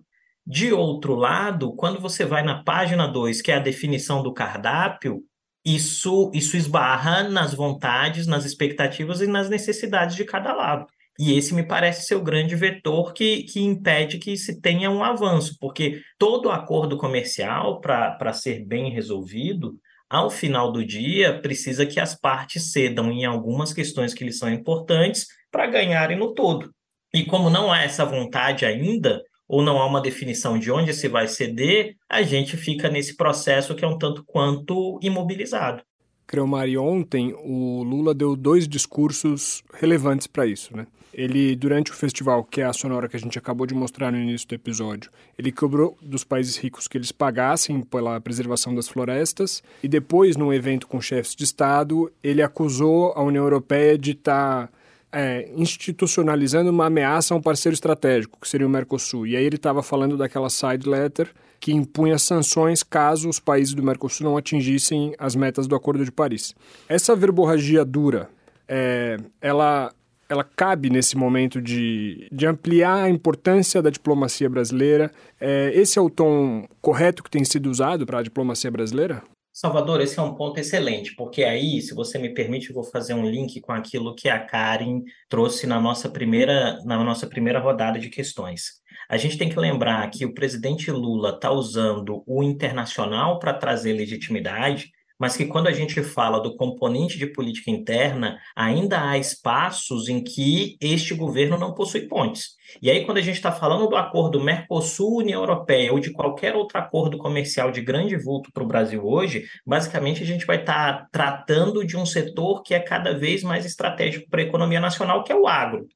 de 0.44 0.72
outro 0.72 1.14
lado, 1.14 1.74
quando 1.76 2.00
você 2.00 2.24
vai 2.24 2.42
na 2.42 2.64
página 2.64 3.06
2, 3.06 3.40
que 3.40 3.52
é 3.52 3.54
a 3.54 3.60
definição 3.60 4.20
do 4.20 4.34
cardápio, 4.34 5.22
isso, 5.64 6.32
isso 6.34 6.56
esbarra 6.56 7.22
nas 7.28 7.54
vontades, 7.54 8.26
nas 8.26 8.44
expectativas 8.44 9.20
e 9.20 9.28
nas 9.28 9.48
necessidades 9.48 10.16
de 10.16 10.24
cada 10.24 10.52
lado. 10.52 10.86
E 11.20 11.36
esse 11.38 11.54
me 11.54 11.62
parece 11.62 12.06
ser 12.06 12.16
o 12.16 12.22
grande 12.22 12.56
vetor 12.56 13.12
que, 13.12 13.44
que 13.44 13.60
impede 13.60 14.18
que 14.18 14.36
se 14.36 14.60
tenha 14.60 14.90
um 14.90 15.04
avanço, 15.04 15.56
porque 15.60 16.00
todo 16.18 16.50
acordo 16.50 16.96
comercial, 16.96 17.80
para 17.80 18.32
ser 18.32 18.66
bem 18.66 18.90
resolvido, 18.90 19.78
ao 20.12 20.28
final 20.28 20.70
do 20.70 20.84
dia, 20.84 21.40
precisa 21.40 21.86
que 21.86 21.98
as 21.98 22.14
partes 22.14 22.70
cedam 22.70 23.10
em 23.10 23.24
algumas 23.24 23.72
questões 23.72 24.12
que 24.12 24.22
lhes 24.22 24.36
são 24.36 24.52
importantes 24.52 25.26
para 25.50 25.66
ganharem 25.66 26.18
no 26.18 26.34
todo. 26.34 26.70
E 27.14 27.24
como 27.24 27.48
não 27.48 27.72
há 27.72 27.82
essa 27.82 28.04
vontade 28.04 28.66
ainda, 28.66 29.22
ou 29.48 29.62
não 29.62 29.78
há 29.78 29.86
uma 29.86 30.02
definição 30.02 30.58
de 30.58 30.70
onde 30.70 30.92
se 30.92 31.08
vai 31.08 31.26
ceder, 31.26 31.94
a 32.10 32.20
gente 32.20 32.58
fica 32.58 32.90
nesse 32.90 33.16
processo 33.16 33.74
que 33.74 33.86
é 33.86 33.88
um 33.88 33.96
tanto 33.96 34.22
quanto 34.26 34.98
imobilizado. 35.02 35.82
Creomari, 36.26 36.76
ontem 36.76 37.34
o 37.34 37.82
Lula 37.82 38.12
deu 38.12 38.36
dois 38.36 38.68
discursos 38.68 39.62
relevantes 39.72 40.26
para 40.26 40.46
isso, 40.46 40.76
né? 40.76 40.86
Ele, 41.12 41.54
durante 41.54 41.90
o 41.90 41.94
festival, 41.94 42.42
que 42.42 42.60
é 42.60 42.64
a 42.64 42.72
sonora 42.72 43.08
que 43.08 43.16
a 43.16 43.20
gente 43.20 43.38
acabou 43.38 43.66
de 43.66 43.74
mostrar 43.74 44.10
no 44.10 44.18
início 44.18 44.48
do 44.48 44.54
episódio, 44.54 45.10
ele 45.38 45.52
cobrou 45.52 45.96
dos 46.00 46.24
países 46.24 46.56
ricos 46.56 46.88
que 46.88 46.96
eles 46.96 47.12
pagassem 47.12 47.82
pela 47.82 48.20
preservação 48.20 48.74
das 48.74 48.88
florestas, 48.88 49.62
e 49.82 49.88
depois, 49.88 50.36
num 50.36 50.52
evento 50.52 50.86
com 50.86 51.00
chefes 51.00 51.34
de 51.34 51.44
Estado, 51.44 52.10
ele 52.22 52.42
acusou 52.42 53.12
a 53.14 53.22
União 53.22 53.44
Europeia 53.44 53.98
de 53.98 54.12
estar 54.12 54.68
tá, 54.68 54.72
é, 55.12 55.50
institucionalizando 55.54 56.70
uma 56.70 56.86
ameaça 56.86 57.34
a 57.34 57.36
um 57.36 57.42
parceiro 57.42 57.74
estratégico, 57.74 58.38
que 58.40 58.48
seria 58.48 58.66
o 58.66 58.70
Mercosul. 58.70 59.26
E 59.26 59.36
aí 59.36 59.44
ele 59.44 59.56
estava 59.56 59.82
falando 59.82 60.16
daquela 60.16 60.48
side 60.48 60.88
letter 60.88 61.30
que 61.60 61.72
impunha 61.72 62.18
sanções 62.18 62.82
caso 62.82 63.28
os 63.28 63.38
países 63.38 63.72
do 63.72 63.84
Mercosul 63.84 64.26
não 64.26 64.36
atingissem 64.36 65.14
as 65.16 65.36
metas 65.36 65.68
do 65.68 65.76
Acordo 65.76 66.04
de 66.04 66.10
Paris. 66.10 66.56
Essa 66.88 67.14
verborragia 67.14 67.84
dura, 67.84 68.28
é, 68.66 69.16
ela 69.40 69.92
ela 70.32 70.44
cabe 70.44 70.88
nesse 70.88 71.16
momento 71.16 71.60
de, 71.60 72.26
de 72.32 72.46
ampliar 72.46 73.04
a 73.04 73.10
importância 73.10 73.82
da 73.82 73.90
diplomacia 73.90 74.48
brasileira. 74.48 75.12
É, 75.38 75.70
esse 75.74 75.98
é 75.98 76.02
o 76.02 76.08
tom 76.08 76.66
correto 76.80 77.22
que 77.22 77.30
tem 77.30 77.44
sido 77.44 77.70
usado 77.70 78.06
para 78.06 78.20
a 78.20 78.22
diplomacia 78.22 78.70
brasileira? 78.70 79.22
Salvador, 79.52 80.00
esse 80.00 80.18
é 80.18 80.22
um 80.22 80.34
ponto 80.34 80.58
excelente, 80.58 81.14
porque 81.14 81.44
aí, 81.44 81.82
se 81.82 81.94
você 81.94 82.18
me 82.18 82.32
permite, 82.32 82.70
eu 82.70 82.74
vou 82.74 82.84
fazer 82.84 83.12
um 83.12 83.28
link 83.28 83.60
com 83.60 83.72
aquilo 83.72 84.14
que 84.14 84.30
a 84.30 84.38
Karen 84.38 85.02
trouxe 85.28 85.66
na 85.66 85.78
nossa 85.78 86.08
primeira, 86.08 86.78
na 86.86 87.04
nossa 87.04 87.26
primeira 87.26 87.60
rodada 87.60 87.98
de 87.98 88.08
questões. 88.08 88.80
A 89.10 89.18
gente 89.18 89.36
tem 89.36 89.50
que 89.50 89.60
lembrar 89.60 90.08
que 90.08 90.24
o 90.24 90.32
presidente 90.32 90.90
Lula 90.90 91.34
está 91.34 91.52
usando 91.52 92.22
o 92.26 92.42
internacional 92.42 93.38
para 93.38 93.52
trazer 93.52 93.92
legitimidade, 93.92 94.90
mas 95.22 95.36
que 95.36 95.46
quando 95.46 95.68
a 95.68 95.72
gente 95.72 96.02
fala 96.02 96.40
do 96.40 96.56
componente 96.56 97.16
de 97.16 97.28
política 97.28 97.70
interna, 97.70 98.40
ainda 98.56 99.08
há 99.08 99.16
espaços 99.16 100.08
em 100.08 100.20
que 100.20 100.76
este 100.80 101.14
governo 101.14 101.56
não 101.56 101.74
possui 101.74 102.08
pontes. 102.08 102.56
E 102.80 102.90
aí, 102.90 103.04
quando 103.04 103.18
a 103.18 103.20
gente 103.22 103.36
está 103.36 103.52
falando 103.52 103.86
do 103.86 103.94
acordo 103.94 104.42
Mercosul-União 104.42 105.40
Europeia 105.40 105.92
ou 105.92 106.00
de 106.00 106.10
qualquer 106.10 106.56
outro 106.56 106.76
acordo 106.76 107.18
comercial 107.18 107.70
de 107.70 107.80
grande 107.80 108.16
vulto 108.16 108.50
para 108.52 108.64
o 108.64 108.66
Brasil 108.66 109.04
hoje, 109.04 109.44
basicamente 109.64 110.24
a 110.24 110.26
gente 110.26 110.44
vai 110.44 110.58
estar 110.58 111.02
tá 111.02 111.08
tratando 111.12 111.86
de 111.86 111.96
um 111.96 112.04
setor 112.04 112.60
que 112.62 112.74
é 112.74 112.80
cada 112.80 113.16
vez 113.16 113.44
mais 113.44 113.64
estratégico 113.64 114.28
para 114.28 114.40
a 114.40 114.44
economia 114.44 114.80
nacional, 114.80 115.22
que 115.22 115.30
é 115.30 115.36
o 115.36 115.46
agro. 115.46 115.86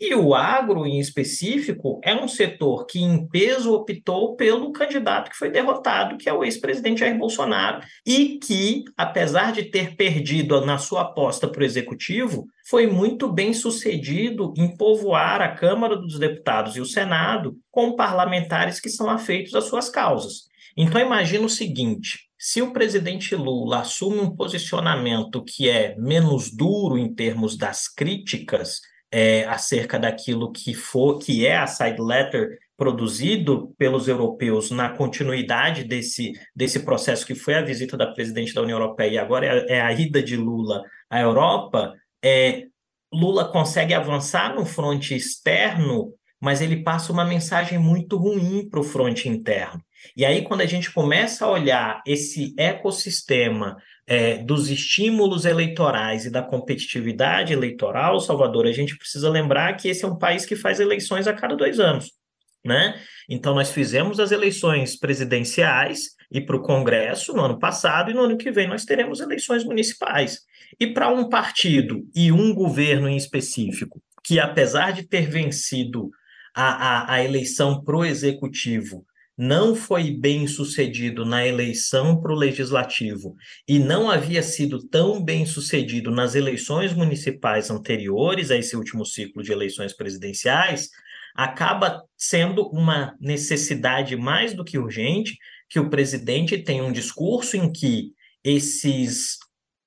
E 0.00 0.14
o 0.14 0.34
agro, 0.34 0.86
em 0.86 0.98
específico, 0.98 2.00
é 2.04 2.14
um 2.14 2.28
setor 2.28 2.86
que, 2.86 3.00
em 3.00 3.26
peso, 3.26 3.72
optou 3.72 4.36
pelo 4.36 4.72
candidato 4.72 5.30
que 5.30 5.36
foi 5.36 5.50
derrotado, 5.50 6.16
que 6.16 6.28
é 6.28 6.32
o 6.32 6.44
ex-presidente 6.44 7.00
Jair 7.00 7.18
Bolsonaro, 7.18 7.80
e 8.06 8.38
que, 8.38 8.73
apesar 8.96 9.52
de 9.52 9.64
ter 9.64 9.94
perdido 9.94 10.64
na 10.64 10.78
sua 10.78 11.02
aposta 11.02 11.46
para 11.46 11.60
o 11.60 11.64
executivo, 11.64 12.46
foi 12.68 12.86
muito 12.86 13.30
bem 13.30 13.52
sucedido 13.52 14.52
em 14.56 14.76
povoar 14.76 15.42
a 15.42 15.54
Câmara 15.54 15.96
dos 15.96 16.18
Deputados 16.18 16.76
e 16.76 16.80
o 16.80 16.86
Senado 16.86 17.56
com 17.70 17.94
parlamentares 17.94 18.80
que 18.80 18.88
são 18.88 19.10
afeitos 19.10 19.54
às 19.54 19.64
suas 19.64 19.88
causas. 19.88 20.44
Então, 20.76 21.00
imagina 21.00 21.44
o 21.44 21.50
seguinte: 21.50 22.20
se 22.38 22.60
o 22.60 22.72
presidente 22.72 23.34
Lula 23.34 23.80
assume 23.80 24.18
um 24.20 24.34
posicionamento 24.34 25.44
que 25.44 25.68
é 25.68 25.94
menos 25.96 26.50
duro 26.50 26.98
em 26.98 27.14
termos 27.14 27.56
das 27.56 27.88
críticas 27.88 28.80
é, 29.10 29.44
acerca 29.44 29.98
daquilo 29.98 30.50
que 30.50 30.74
for, 30.74 31.18
que 31.18 31.46
é 31.46 31.56
a 31.56 31.66
side 31.66 32.00
letter 32.00 32.58
produzido 32.76 33.72
pelos 33.78 34.08
europeus 34.08 34.70
na 34.70 34.88
continuidade 34.88 35.84
desse, 35.84 36.32
desse 36.54 36.80
processo 36.80 37.26
que 37.26 37.34
foi 37.34 37.54
a 37.54 37.62
visita 37.62 37.96
da 37.96 38.06
presidente 38.06 38.52
da 38.52 38.62
União 38.62 38.78
Europeia 38.78 39.12
e 39.12 39.18
agora 39.18 39.46
é, 39.46 39.76
é 39.76 39.80
a 39.80 39.92
ida 39.92 40.22
de 40.22 40.36
Lula 40.36 40.82
à 41.08 41.20
Europa, 41.20 41.92
é, 42.22 42.64
Lula 43.12 43.44
consegue 43.44 43.94
avançar 43.94 44.54
no 44.54 44.66
fronte 44.66 45.14
externo, 45.14 46.12
mas 46.40 46.60
ele 46.60 46.82
passa 46.82 47.12
uma 47.12 47.24
mensagem 47.24 47.78
muito 47.78 48.16
ruim 48.16 48.68
para 48.68 48.80
o 48.80 48.84
fronte 48.84 49.28
interno. 49.28 49.80
E 50.16 50.24
aí, 50.24 50.42
quando 50.42 50.60
a 50.60 50.66
gente 50.66 50.92
começa 50.92 51.46
a 51.46 51.50
olhar 51.50 52.02
esse 52.06 52.52
ecossistema 52.58 53.76
é, 54.06 54.38
dos 54.38 54.68
estímulos 54.68 55.44
eleitorais 55.44 56.26
e 56.26 56.30
da 56.30 56.42
competitividade 56.42 57.52
eleitoral, 57.52 58.20
Salvador, 58.20 58.66
a 58.66 58.72
gente 58.72 58.98
precisa 58.98 59.30
lembrar 59.30 59.74
que 59.74 59.88
esse 59.88 60.04
é 60.04 60.08
um 60.08 60.18
país 60.18 60.44
que 60.44 60.56
faz 60.56 60.80
eleições 60.80 61.26
a 61.26 61.32
cada 61.32 61.56
dois 61.56 61.80
anos. 61.80 62.10
Né? 62.64 62.98
Então, 63.28 63.54
nós 63.54 63.70
fizemos 63.70 64.18
as 64.18 64.32
eleições 64.32 64.98
presidenciais 64.98 66.14
e 66.30 66.40
para 66.40 66.56
o 66.56 66.62
Congresso 66.62 67.34
no 67.34 67.42
ano 67.42 67.58
passado, 67.58 68.10
e 68.10 68.14
no 68.14 68.22
ano 68.22 68.38
que 68.38 68.50
vem 68.50 68.66
nós 68.66 68.84
teremos 68.84 69.20
eleições 69.20 69.64
municipais. 69.64 70.40
E 70.80 70.86
para 70.86 71.08
um 71.08 71.28
partido 71.28 72.06
e 72.14 72.32
um 72.32 72.54
governo 72.54 73.08
em 73.08 73.16
específico, 73.16 74.02
que 74.24 74.40
apesar 74.40 74.92
de 74.92 75.06
ter 75.06 75.28
vencido 75.28 76.10
a, 76.54 76.64
a, 76.64 77.14
a 77.14 77.24
eleição 77.24 77.84
para 77.84 77.96
o 77.96 78.04
executivo, 78.04 79.04
não 79.36 79.74
foi 79.74 80.12
bem 80.12 80.46
sucedido 80.46 81.24
na 81.24 81.46
eleição 81.46 82.20
para 82.20 82.32
o 82.32 82.36
legislativo 82.36 83.34
e 83.68 83.80
não 83.80 84.08
havia 84.08 84.42
sido 84.42 84.86
tão 84.86 85.22
bem 85.22 85.44
sucedido 85.44 86.10
nas 86.10 86.36
eleições 86.36 86.94
municipais 86.94 87.68
anteriores 87.68 88.52
a 88.52 88.56
esse 88.56 88.76
último 88.76 89.04
ciclo 89.04 89.42
de 89.42 89.50
eleições 89.50 89.92
presidenciais, 89.92 90.88
acaba 91.34 92.04
sendo 92.16 92.68
uma 92.68 93.16
necessidade 93.20 94.16
mais 94.16 94.54
do 94.54 94.64
que 94.64 94.78
urgente 94.78 95.36
que 95.68 95.80
o 95.80 95.90
presidente 95.90 96.58
tem 96.58 96.80
um 96.80 96.92
discurso 96.92 97.56
em 97.56 97.72
que 97.72 98.12
esses 98.44 99.38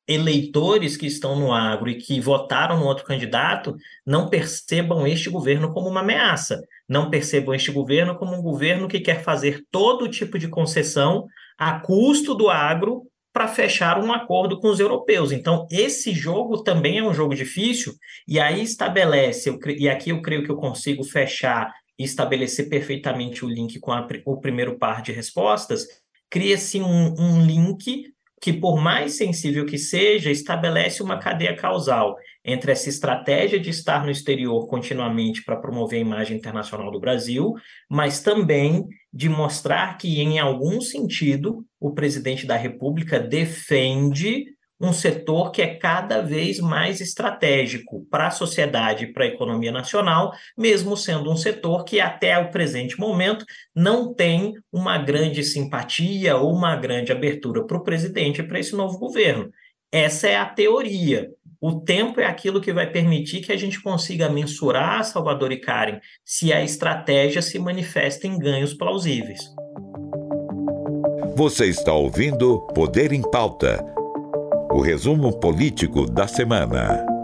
eleitores 0.08 0.96
que 0.96 1.06
estão 1.06 1.38
no 1.38 1.52
agro 1.52 1.90
e 1.90 1.96
que 1.96 2.20
votaram 2.20 2.80
no 2.80 2.86
outro 2.86 3.04
candidato 3.04 3.76
não 4.06 4.30
percebam 4.30 5.06
este 5.06 5.30
governo 5.30 5.74
como 5.74 5.90
uma 5.90 6.00
ameaça, 6.00 6.62
não 6.88 7.10
percebam 7.10 7.54
este 7.54 7.72
governo 7.72 8.16
como 8.16 8.34
um 8.34 8.42
governo 8.42 8.88
que 8.88 9.02
quer 9.02 9.22
fazer 9.24 9.66
todo 9.70 10.10
tipo 10.10 10.40
de 10.40 10.48
concessão 10.48 11.28
a 11.58 11.80
custo 11.80 12.34
do 12.34 12.50
agro 12.50 13.04
para 13.38 13.48
fechar 13.48 14.04
um 14.04 14.12
acordo 14.12 14.60
com 14.60 14.68
os 14.68 14.80
europeus. 14.80 15.32
Então, 15.32 15.68
esse 15.70 16.12
jogo 16.12 16.64
também 16.64 16.98
é 16.98 17.04
um 17.04 17.14
jogo 17.14 17.36
difícil, 17.36 17.94
e 18.28 18.40
aí 18.40 18.64
estabelece, 18.64 19.56
e 19.78 19.88
aqui 19.88 20.10
eu 20.10 20.24
creio 20.24 20.44
que 20.44 20.50
eu 20.50 20.56
consigo 20.56 21.04
fechar 21.04 21.72
e 22.00 22.04
estabelecer 22.04 22.68
perfeitamente 22.68 23.46
o 23.46 23.48
link 23.48 23.80
com 23.80 23.92
a, 23.92 24.08
o 24.26 24.42
primeiro 24.42 24.80
par 24.80 25.04
de 25.04 25.12
respostas, 25.12 25.86
cria-se 26.32 26.82
um, 26.82 27.14
um 27.16 27.46
link 27.46 28.12
que, 28.42 28.52
por 28.52 28.82
mais 28.82 29.18
sensível 29.18 29.68
que 29.68 29.78
seja, 29.78 30.32
estabelece 30.32 31.04
uma 31.04 31.20
cadeia 31.20 31.56
causal 31.56 32.16
entre 32.48 32.72
essa 32.72 32.88
estratégia 32.88 33.60
de 33.60 33.70
estar 33.70 34.06
no 34.06 34.10
exterior 34.10 34.68
continuamente 34.68 35.44
para 35.44 35.58
promover 35.58 36.00
a 36.00 36.02
imagem 36.02 36.38
internacional 36.38 36.90
do 36.90 37.00
Brasil, 37.00 37.54
mas 37.90 38.22
também 38.22 38.88
de 39.12 39.28
mostrar 39.28 39.98
que, 39.98 40.22
em 40.22 40.40
algum 40.40 40.80
sentido, 40.80 41.66
o 41.78 41.94
presidente 41.94 42.48
da 42.48 42.56
República 42.56 43.20
defende 43.20 44.46
um 44.80 44.94
setor 44.94 45.52
que 45.52 45.62
é 45.62 45.76
cada 45.76 46.22
vez 46.22 46.60
mais 46.60 47.02
estratégico 47.02 48.06
para 48.12 48.28
a 48.28 48.32
sociedade 48.32 49.06
e 49.06 49.12
para 49.12 49.26
a 49.26 49.28
economia 49.28 49.72
nacional, 49.72 50.32
mesmo 50.56 50.96
sendo 50.96 51.32
um 51.32 51.36
setor 51.36 51.84
que 51.84 52.00
até 52.00 52.38
o 52.38 52.52
presente 52.52 53.00
momento 53.00 53.44
não 53.76 54.14
tem 54.14 54.54
uma 54.72 54.98
grande 54.98 55.44
simpatia 55.44 56.38
ou 56.38 56.54
uma 56.54 56.76
grande 56.76 57.12
abertura 57.12 57.66
para 57.66 57.78
o 57.78 57.84
presidente 57.84 58.40
e 58.40 58.48
para 58.48 58.60
esse 58.60 58.76
novo 58.76 59.00
governo. 59.00 59.50
Essa 59.92 60.28
é 60.28 60.38
a 60.38 60.46
teoria. 60.46 61.28
O 61.60 61.82
tempo 61.82 62.22
é 62.22 62.26
aquilo 62.26 62.62
que 62.62 62.72
vai 62.72 62.86
permitir 62.92 63.42
que 63.42 63.52
a 63.52 63.58
gente 63.58 63.82
consiga 63.82 64.30
mensurar, 64.30 65.04
Salvador 65.04 65.52
e 65.52 65.58
Karen, 65.58 66.00
se 66.24 66.54
a 66.54 66.64
estratégia 66.64 67.42
se 67.42 67.58
manifesta 67.58 68.28
em 68.28 68.38
ganhos 68.38 68.74
plausíveis. 68.74 69.42
Você 71.36 71.66
está 71.66 71.94
ouvindo 71.94 72.62
Poder 72.74 73.12
em 73.12 73.22
Pauta 73.22 73.84
o 74.72 74.82
resumo 74.82 75.40
político 75.40 76.06
da 76.06 76.28
semana. 76.28 77.17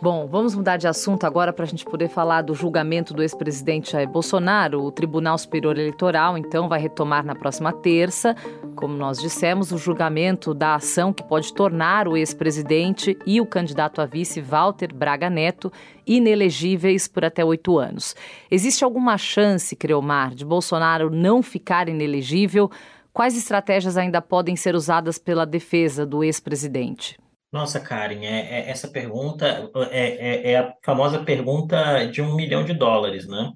Bom, 0.00 0.28
vamos 0.28 0.54
mudar 0.54 0.76
de 0.76 0.86
assunto 0.86 1.24
agora 1.24 1.52
para 1.52 1.64
a 1.64 1.66
gente 1.66 1.84
poder 1.84 2.08
falar 2.08 2.42
do 2.42 2.54
julgamento 2.54 3.12
do 3.12 3.20
ex-presidente 3.20 3.90
Jair 3.90 4.08
Bolsonaro. 4.08 4.84
O 4.84 4.92
Tribunal 4.92 5.36
Superior 5.36 5.76
Eleitoral, 5.76 6.38
então, 6.38 6.68
vai 6.68 6.78
retomar 6.78 7.24
na 7.24 7.34
próxima 7.34 7.72
terça, 7.72 8.36
como 8.76 8.96
nós 8.96 9.18
dissemos, 9.18 9.72
o 9.72 9.76
julgamento 9.76 10.54
da 10.54 10.76
ação 10.76 11.12
que 11.12 11.24
pode 11.24 11.52
tornar 11.52 12.06
o 12.06 12.16
ex-presidente 12.16 13.18
e 13.26 13.40
o 13.40 13.46
candidato 13.46 14.00
a 14.00 14.06
vice, 14.06 14.40
Walter 14.40 14.94
Braga 14.94 15.28
Neto, 15.28 15.72
inelegíveis 16.06 17.08
por 17.08 17.24
até 17.24 17.44
oito 17.44 17.76
anos. 17.76 18.14
Existe 18.48 18.84
alguma 18.84 19.18
chance, 19.18 19.74
Creomar, 19.74 20.32
de 20.32 20.44
Bolsonaro 20.44 21.10
não 21.10 21.42
ficar 21.42 21.88
inelegível? 21.88 22.70
Quais 23.12 23.36
estratégias 23.36 23.96
ainda 23.96 24.22
podem 24.22 24.54
ser 24.54 24.76
usadas 24.76 25.18
pela 25.18 25.44
defesa 25.44 26.06
do 26.06 26.22
ex-presidente? 26.22 27.18
Nossa, 27.50 27.80
Karen, 27.80 28.24
é, 28.24 28.60
é, 28.60 28.70
essa 28.70 28.88
pergunta 28.88 29.70
é, 29.90 30.50
é, 30.50 30.52
é, 30.52 30.58
a 30.58 30.74
famosa 30.84 31.24
pergunta 31.24 32.04
de 32.04 32.20
um 32.20 32.34
milhão 32.34 32.64
de 32.64 32.74
dólares, 32.74 33.26
né? 33.26 33.52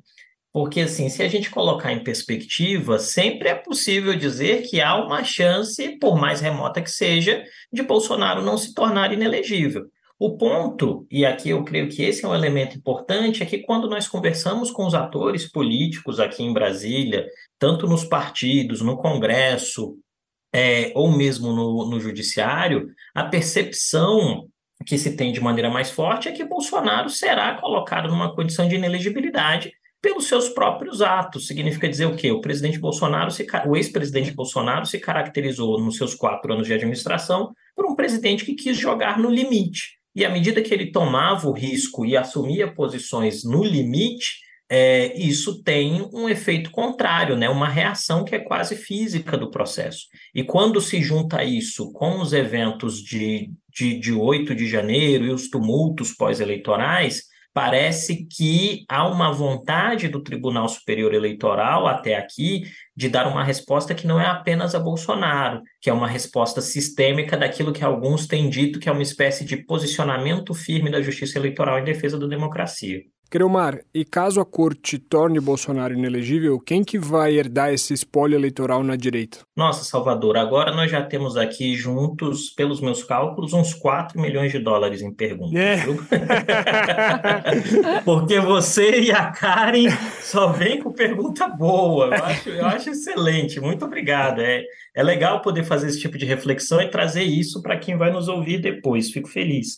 Porque, 0.51 0.81
assim, 0.83 1.09
se 1.09 1.23
a 1.23 1.29
gente 1.29 1.51
colocar 1.51 1.93
em 1.93 2.05
perspectiva, 2.05 2.99
sempre 2.99 3.49
é 3.49 3.55
possível 3.55 4.15
dizer 4.15 4.63
que 4.63 4.81
há 4.81 4.97
uma 4.97 5.25
chance, 5.25 5.99
por 5.99 6.17
mais 6.19 6.41
remota 6.41 6.83
que 6.83 6.91
seja, 6.91 7.43
de 7.73 7.83
Bolsonaro 7.83 8.43
não 8.43 8.59
se 8.59 8.75
tornar 8.75 9.13
inelegível. 9.13 9.87
O 10.19 10.37
ponto, 10.37 11.07
e 11.11 11.27
aqui 11.27 11.51
eu 11.51 11.65
creio 11.65 11.89
que 11.89 12.03
esse 12.03 12.25
é 12.25 12.29
um 12.29 12.35
elemento 12.35 12.77
importante, 12.77 13.43
é 13.43 13.47
que 13.47 13.59
quando 13.59 13.89
nós 13.89 14.07
conversamos 14.07 14.71
com 14.71 14.87
os 14.87 14.95
atores 14.95 15.51
políticos 15.51 16.21
aqui 16.21 16.43
em 16.43 16.53
Brasília, 16.53 17.27
tanto 17.59 17.87
nos 17.87 18.05
partidos, 18.05 18.83
no 18.83 18.97
Congresso, 18.97 19.97
é, 20.53 20.93
ou 20.95 21.11
mesmo 21.11 21.53
no, 21.53 21.89
no 21.89 22.01
Judiciário, 22.01 22.89
a 23.15 23.25
percepção 23.25 24.49
que 24.85 24.99
se 24.99 25.17
tem 25.17 25.33
de 25.33 25.41
maneira 25.41 25.71
mais 25.71 25.91
forte 25.91 26.29
é 26.29 26.33
que 26.33 26.45
Bolsonaro 26.45 27.09
será 27.09 27.55
colocado 27.55 28.09
numa 28.09 28.35
condição 28.35 28.69
de 28.69 28.75
inelegibilidade 28.75 29.73
pelos 30.03 30.27
seus 30.27 30.49
próprios 30.49 31.01
atos. 31.01 31.47
Significa 31.47 31.89
dizer 31.89 32.07
o 32.07 32.17
quê? 32.17 32.33
O 32.33 32.41
presidente 32.41 32.79
Bolsonaro, 32.79 33.31
se, 33.31 33.47
o 33.67 33.77
ex-presidente 33.77 34.33
Bolsonaro 34.33 34.85
se 34.85 34.99
caracterizou 34.99 35.81
nos 35.81 35.97
seus 35.97 36.15
quatro 36.15 36.53
anos 36.53 36.67
de 36.67 36.75
administração 36.75 37.55
por 37.75 37.87
um 37.87 37.95
presidente 37.95 38.45
que 38.45 38.55
quis 38.55 38.77
jogar 38.77 39.19
no 39.19 39.31
limite. 39.31 39.99
E 40.15 40.25
à 40.25 40.31
medida 40.31 40.61
que 40.61 40.75
ele 40.75 40.91
tomava 40.91 41.49
o 41.49 41.53
risco 41.53 42.05
e 42.05 42.17
assumia 42.17 42.71
posições 42.71 43.45
no 43.45 43.63
limite, 43.63 44.41
é, 44.75 45.15
isso 45.19 45.63
tem 45.63 46.09
um 46.15 46.31
efeito 46.31 46.71
contrário, 46.71 47.37
né? 47.37 47.47
uma 47.47 47.69
reação 47.69 48.25
que 48.25 48.35
é 48.35 48.39
quase 48.39 48.75
física 48.75 49.37
do 49.37 49.51
processo. 49.51 50.07
E 50.35 50.43
quando 50.43 50.81
se 50.81 51.03
junta 51.03 51.45
isso 51.45 51.93
com 51.93 52.23
os 52.23 52.33
eventos 52.33 53.03
de, 53.03 53.51
de, 53.69 54.01
de 54.01 54.15
8 54.15 54.55
de 54.55 54.67
janeiro 54.67 55.27
e 55.27 55.31
os 55.31 55.51
tumultos 55.51 56.13
pós-eleitorais, 56.13 57.25
parece 57.53 58.27
que 58.27 58.87
há 58.89 59.07
uma 59.07 59.31
vontade 59.31 60.09
do 60.09 60.23
Tribunal 60.23 60.67
Superior 60.71 61.13
Eleitoral 61.13 61.87
até 61.87 62.17
aqui 62.17 62.63
de 62.97 63.11
dar 63.11 63.29
uma 63.29 63.45
resposta 63.45 63.95
que 63.95 64.07
não 64.07 64.19
é 64.19 64.25
apenas 64.25 64.75
a 64.75 64.81
Bolsonaro, 64.81 65.61
que 65.83 65.91
é 65.91 65.93
uma 65.93 66.09
resposta 66.09 66.63
sistêmica 66.63 67.37
daquilo 67.37 67.75
que 67.75 67.85
alguns 67.85 68.27
têm 68.27 68.49
dito 68.49 68.81
que 68.81 68.89
é 68.89 68.93
uma 68.93 69.03
espécie 69.03 69.45
de 69.45 69.59
posicionamento 69.59 70.55
firme 70.55 70.91
da 70.91 71.03
justiça 71.03 71.39
eleitoral 71.39 71.79
em 71.79 71.85
defesa 71.85 72.19
da 72.19 72.27
democracia. 72.27 73.03
Creomar, 73.33 73.81
e 73.95 74.05
caso 74.05 74.43
a 74.43 74.45
corte 74.45 74.99
torne 74.99 75.41
Bolsonaro 75.41 75.95
inelegível, 75.95 76.61
quem 76.61 76.85
que 76.85 76.99
vai 76.99 77.33
herdar 77.33 77.73
esse 77.73 77.95
espólio 77.95 78.37
eleitoral 78.37 78.85
na 78.85 78.95
direita? 78.95 79.39
Nossa, 79.57 79.85
Salvador, 79.85 80.37
agora 80.37 80.71
nós 80.71 80.91
já 80.91 81.03
temos 81.03 81.35
aqui 81.35 81.75
juntos, 81.75 82.51
pelos 82.51 82.79
meus 82.83 83.03
cálculos, 83.03 83.55
uns 83.55 83.73
4 83.73 84.21
milhões 84.21 84.53
de 84.53 84.59
dólares 84.59 85.01
em 85.01 85.11
perguntas. 85.11 85.59
É. 85.59 85.83
Porque 88.05 88.39
você 88.39 89.01
e 89.01 89.11
a 89.11 89.31
Karen 89.31 89.89
só 90.21 90.49
vêm 90.49 90.79
com 90.83 90.93
pergunta 90.93 91.49
boa. 91.49 92.15
Eu 92.15 92.25
acho, 92.25 92.49
eu 92.51 92.67
acho 92.67 92.91
excelente. 92.91 93.59
Muito 93.59 93.83
obrigado. 93.87 94.43
É, 94.43 94.63
é 94.95 95.03
legal 95.03 95.41
poder 95.41 95.65
fazer 95.65 95.87
esse 95.87 96.01
tipo 96.01 96.19
de 96.19 96.27
reflexão 96.27 96.83
e 96.83 96.91
trazer 96.91 97.23
isso 97.23 97.63
para 97.63 97.79
quem 97.79 97.97
vai 97.97 98.13
nos 98.13 98.29
ouvir 98.29 98.59
depois. 98.59 99.11
Fico 99.11 99.29
feliz. 99.29 99.77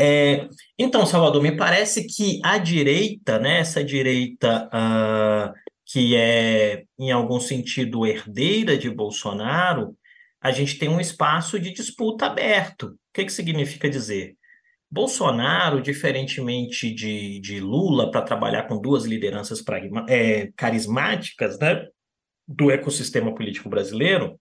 É, 0.00 0.48
então, 0.78 1.06
Salvador, 1.06 1.42
me 1.42 1.56
parece 1.56 2.06
que 2.06 2.40
a 2.44 2.58
direita, 2.58 3.38
né, 3.38 3.60
essa 3.60 3.82
direita 3.84 4.68
uh, 4.68 5.54
que 5.86 6.16
é, 6.16 6.84
em 6.98 7.12
algum 7.12 7.38
sentido, 7.38 8.06
herdeira 8.06 8.76
de 8.76 8.90
Bolsonaro, 8.90 9.96
a 10.40 10.50
gente 10.50 10.78
tem 10.78 10.88
um 10.88 11.00
espaço 11.00 11.58
de 11.58 11.72
disputa 11.72 12.26
aberto. 12.26 12.88
O 12.88 12.98
que, 13.12 13.24
que 13.24 13.32
significa 13.32 13.88
dizer? 13.88 14.36
Bolsonaro, 14.90 15.80
diferentemente 15.80 16.92
de, 16.92 17.40
de 17.40 17.60
Lula, 17.60 18.10
para 18.10 18.22
trabalhar 18.22 18.64
com 18.64 18.80
duas 18.80 19.04
lideranças 19.04 19.62
pragma, 19.62 20.04
é, 20.08 20.50
carismáticas 20.56 21.58
né, 21.58 21.86
do 22.46 22.70
ecossistema 22.70 23.34
político 23.34 23.68
brasileiro, 23.68 24.38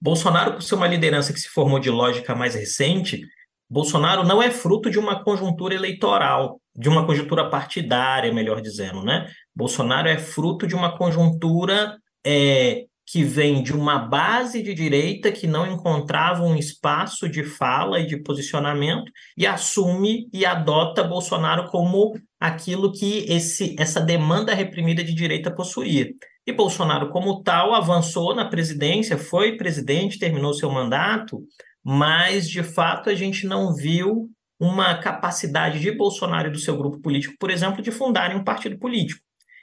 Bolsonaro, 0.00 0.54
por 0.54 0.62
ser 0.62 0.76
uma 0.76 0.88
liderança 0.88 1.32
que 1.32 1.40
se 1.40 1.48
formou 1.48 1.78
de 1.78 1.90
lógica 1.90 2.34
mais 2.34 2.54
recente, 2.54 3.26
Bolsonaro 3.70 4.24
não 4.24 4.42
é 4.42 4.50
fruto 4.50 4.90
de 4.90 4.98
uma 4.98 5.22
conjuntura 5.22 5.74
eleitoral, 5.74 6.60
de 6.74 6.88
uma 6.88 7.06
conjuntura 7.06 7.48
partidária, 7.48 8.32
melhor 8.32 8.60
dizendo, 8.60 9.04
né? 9.04 9.30
Bolsonaro 9.54 10.08
é 10.08 10.18
fruto 10.18 10.66
de 10.66 10.74
uma 10.74 10.96
conjuntura 10.96 11.96
é, 12.26 12.86
que 13.06 13.24
vem 13.24 13.62
de 13.62 13.72
uma 13.72 13.98
base 13.98 14.62
de 14.62 14.74
direita 14.74 15.32
que 15.32 15.46
não 15.46 15.66
encontrava 15.66 16.42
um 16.42 16.56
espaço 16.56 17.28
de 17.28 17.44
fala 17.44 18.00
e 18.00 18.06
de 18.06 18.16
posicionamento 18.22 19.10
e 19.36 19.46
assume 19.46 20.28
e 20.32 20.46
adota 20.46 21.02
Bolsonaro 21.02 21.68
como 21.70 22.12
aquilo 22.38 22.92
que 22.92 23.24
esse, 23.28 23.76
essa 23.78 24.00
demanda 24.00 24.54
reprimida 24.54 25.02
de 25.02 25.14
direita 25.14 25.50
possuía. 25.50 26.08
E 26.46 26.52
Bolsonaro, 26.52 27.10
como 27.10 27.42
tal, 27.42 27.74
avançou 27.74 28.34
na 28.34 28.44
presidência, 28.44 29.18
foi 29.18 29.56
presidente, 29.56 30.18
terminou 30.18 30.54
seu 30.54 30.70
mandato, 30.70 31.42
mas 31.84 32.48
de 32.48 32.62
fato 32.62 33.10
a 33.10 33.14
gente 33.14 33.46
não 33.46 33.74
viu 33.74 34.30
uma 34.58 34.98
capacidade 34.98 35.80
de 35.80 35.90
Bolsonaro 35.90 36.48
e 36.48 36.52
do 36.52 36.58
seu 36.58 36.76
grupo 36.76 37.00
político, 37.00 37.34
por 37.38 37.50
exemplo, 37.50 37.82
de 37.82 37.90
fundarem 37.90 38.36
um 38.36 38.44
partido 38.44 38.78
político. 38.78 39.20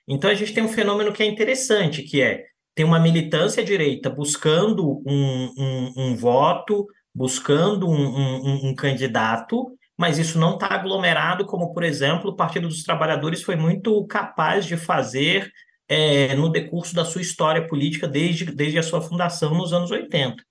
Então 0.08 0.30
a 0.30 0.34
gente 0.34 0.54
tem 0.54 0.64
um 0.64 0.70
fenômeno 0.70 1.14
que 1.14 1.22
é 1.22 1.26
interessante, 1.26 2.02
que 2.02 2.22
é 2.22 2.46
tem 2.74 2.86
uma 2.86 3.00
militância 3.00 3.64
direita 3.64 4.10
buscando 4.10 5.02
um, 5.06 5.54
um, 5.58 5.94
um 5.98 6.16
voto, 6.16 6.88
buscando 7.14 7.90
um, 7.90 8.70
um 8.70 8.76
candidato, 8.76 9.76
mas 9.98 10.20
isso 10.20 10.38
não 10.38 10.54
está 10.54 10.68
aglomerado, 10.68 11.46
como, 11.46 11.74
por 11.74 11.84
exemplo, 11.84 12.30
o 12.30 12.36
Partido 12.36 12.68
dos 12.68 12.84
Trabalhadores 12.84 13.42
foi 13.42 13.56
muito 13.56 14.06
capaz 14.06 14.66
de 14.66 14.78
fazer 14.78 15.52
é, 15.90 16.36
no 16.36 16.50
decurso 16.50 16.94
da 16.94 17.04
sua 17.04 17.22
história 17.22 17.68
política 17.68 18.08
desde, 18.08 18.46
desde 18.46 18.78
a 18.78 18.84
sua 18.84 19.02
fundação 19.02 19.56
nos 19.56 19.74
anos 19.74 19.90
80. 19.90 20.44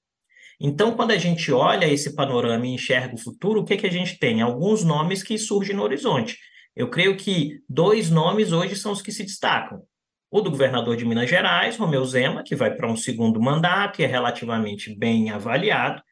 Então, 0.61 0.93
quando 0.97 1.11
a 1.11 1.19
gente 1.19 1.53
olha 1.53 1.87
esse 1.87 2.15
panorama 2.15 2.67
e 2.67 2.75
enxerga 2.75 3.15
o 3.15 3.19
futuro, 3.19 3.61
o 3.61 3.65
que, 3.65 3.77
que 3.77 3.87
a 3.87 3.93
gente 3.93 4.19
tem? 4.19 4.41
Alguns 4.41 4.83
nomes 4.83 5.23
que 5.23 5.37
surgem 5.37 5.77
no 5.77 5.83
horizonte. 5.83 6.39
Eu 6.75 6.89
creio 6.89 7.17
que 7.17 7.61
dois 7.69 8.11
nomes 8.11 8.53
hoje 8.53 8.75
são 8.77 8.93
os 8.93 9.03
que 9.03 9.13
se 9.13 9.23
destacam. 9.23 9.83
O 10.31 10.41
do 10.41 10.51
governador 10.51 10.97
de 10.97 11.05
Minas 11.05 11.29
Gerais, 11.29 11.77
Romeu 11.77 12.05
Zema, 12.05 12.43
que 12.43 12.57
vai 12.57 12.75
para 12.75 12.91
um 12.91 12.97
segundo 12.97 13.41
mandato 13.41 14.01
e 14.01 14.05
é 14.05 14.07
relativamente 14.07 14.95
bem 14.95 15.31
avaliado, 15.31 16.03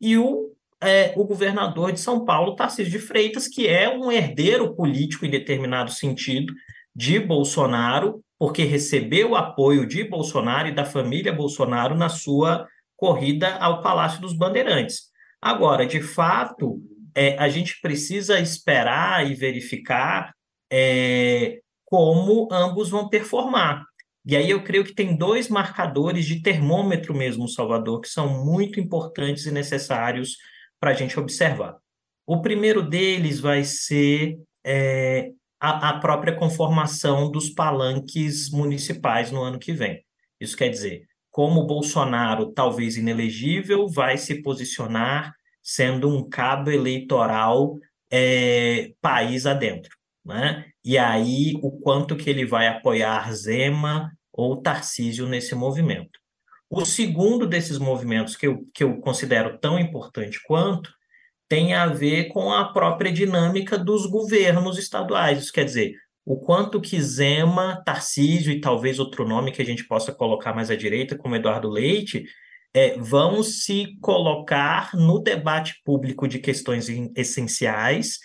e 0.00 0.16
o, 0.16 0.50
é, 0.82 1.12
o 1.16 1.24
governador 1.24 1.92
de 1.92 2.00
São 2.00 2.24
Paulo, 2.24 2.56
Tarcísio 2.56 2.90
de 2.90 2.98
Freitas, 2.98 3.46
que 3.46 3.68
é 3.68 3.88
um 3.88 4.10
herdeiro 4.10 4.74
político 4.74 5.24
em 5.24 5.30
determinado 5.30 5.90
sentido 5.90 6.52
de 6.94 7.20
Bolsonaro, 7.20 8.22
porque 8.38 8.64
recebeu 8.64 9.30
o 9.30 9.36
apoio 9.36 9.86
de 9.86 10.02
Bolsonaro 10.04 10.68
e 10.68 10.74
da 10.74 10.84
família 10.84 11.32
Bolsonaro 11.32 11.94
na 11.94 12.08
sua 12.08 12.66
corrida 13.00 13.54
ao 13.54 13.80
Palácio 13.80 14.20
dos 14.20 14.34
Bandeirantes. 14.34 15.04
Agora, 15.40 15.86
de 15.86 16.02
fato, 16.02 16.78
é, 17.14 17.34
a 17.38 17.48
gente 17.48 17.80
precisa 17.80 18.38
esperar 18.38 19.26
e 19.26 19.34
verificar 19.34 20.34
é, 20.70 21.60
como 21.86 22.46
ambos 22.52 22.90
vão 22.90 23.08
performar. 23.08 23.86
E 24.26 24.36
aí 24.36 24.50
eu 24.50 24.62
creio 24.62 24.84
que 24.84 24.94
tem 24.94 25.16
dois 25.16 25.48
marcadores 25.48 26.26
de 26.26 26.42
termômetro 26.42 27.16
mesmo, 27.16 27.48
Salvador, 27.48 28.02
que 28.02 28.08
são 28.08 28.44
muito 28.44 28.78
importantes 28.78 29.46
e 29.46 29.50
necessários 29.50 30.36
para 30.78 30.90
a 30.90 30.94
gente 30.94 31.18
observar. 31.18 31.78
O 32.26 32.42
primeiro 32.42 32.82
deles 32.82 33.40
vai 33.40 33.64
ser 33.64 34.38
é, 34.62 35.30
a, 35.58 35.88
a 35.88 36.00
própria 36.00 36.36
conformação 36.36 37.30
dos 37.30 37.48
palanques 37.48 38.50
municipais 38.50 39.32
no 39.32 39.42
ano 39.42 39.58
que 39.58 39.72
vem. 39.72 40.04
Isso 40.38 40.54
quer 40.54 40.68
dizer, 40.68 41.06
como 41.30 41.66
Bolsonaro, 41.66 42.52
talvez 42.52 42.96
inelegível, 42.96 43.88
vai 43.88 44.18
se 44.18 44.42
posicionar 44.42 45.32
sendo 45.62 46.08
um 46.08 46.28
cabo 46.28 46.70
eleitoral 46.70 47.76
é, 48.10 48.92
país 49.00 49.46
adentro. 49.46 49.90
Né? 50.24 50.66
E 50.84 50.98
aí, 50.98 51.54
o 51.62 51.72
quanto 51.80 52.16
que 52.16 52.28
ele 52.28 52.44
vai 52.44 52.66
apoiar 52.66 53.32
Zema 53.32 54.10
ou 54.32 54.60
Tarcísio 54.60 55.26
nesse 55.26 55.54
movimento. 55.54 56.18
O 56.68 56.84
segundo 56.84 57.46
desses 57.46 57.78
movimentos, 57.78 58.36
que 58.36 58.46
eu, 58.46 58.64
que 58.72 58.84
eu 58.84 59.00
considero 59.00 59.58
tão 59.58 59.78
importante 59.78 60.40
quanto, 60.46 60.90
tem 61.48 61.74
a 61.74 61.86
ver 61.86 62.28
com 62.28 62.52
a 62.52 62.72
própria 62.72 63.12
dinâmica 63.12 63.76
dos 63.76 64.06
governos 64.06 64.78
estaduais. 64.78 65.42
Isso 65.42 65.52
quer 65.52 65.64
dizer, 65.64 65.94
o 66.30 66.36
quanto 66.36 66.80
que 66.80 67.02
Zema, 67.02 67.82
Tarcísio 67.84 68.52
e 68.52 68.60
talvez 68.60 69.00
outro 69.00 69.26
nome 69.26 69.50
que 69.50 69.60
a 69.60 69.64
gente 69.64 69.82
possa 69.82 70.12
colocar 70.12 70.54
mais 70.54 70.70
à 70.70 70.76
direita, 70.76 71.18
como 71.18 71.34
Eduardo 71.34 71.68
Leite, 71.68 72.24
é, 72.72 72.96
vão 72.96 73.42
se 73.42 73.98
colocar 74.00 74.94
no 74.94 75.18
debate 75.18 75.80
público 75.84 76.28
de 76.28 76.38
questões 76.38 76.86
essenciais 77.16 78.20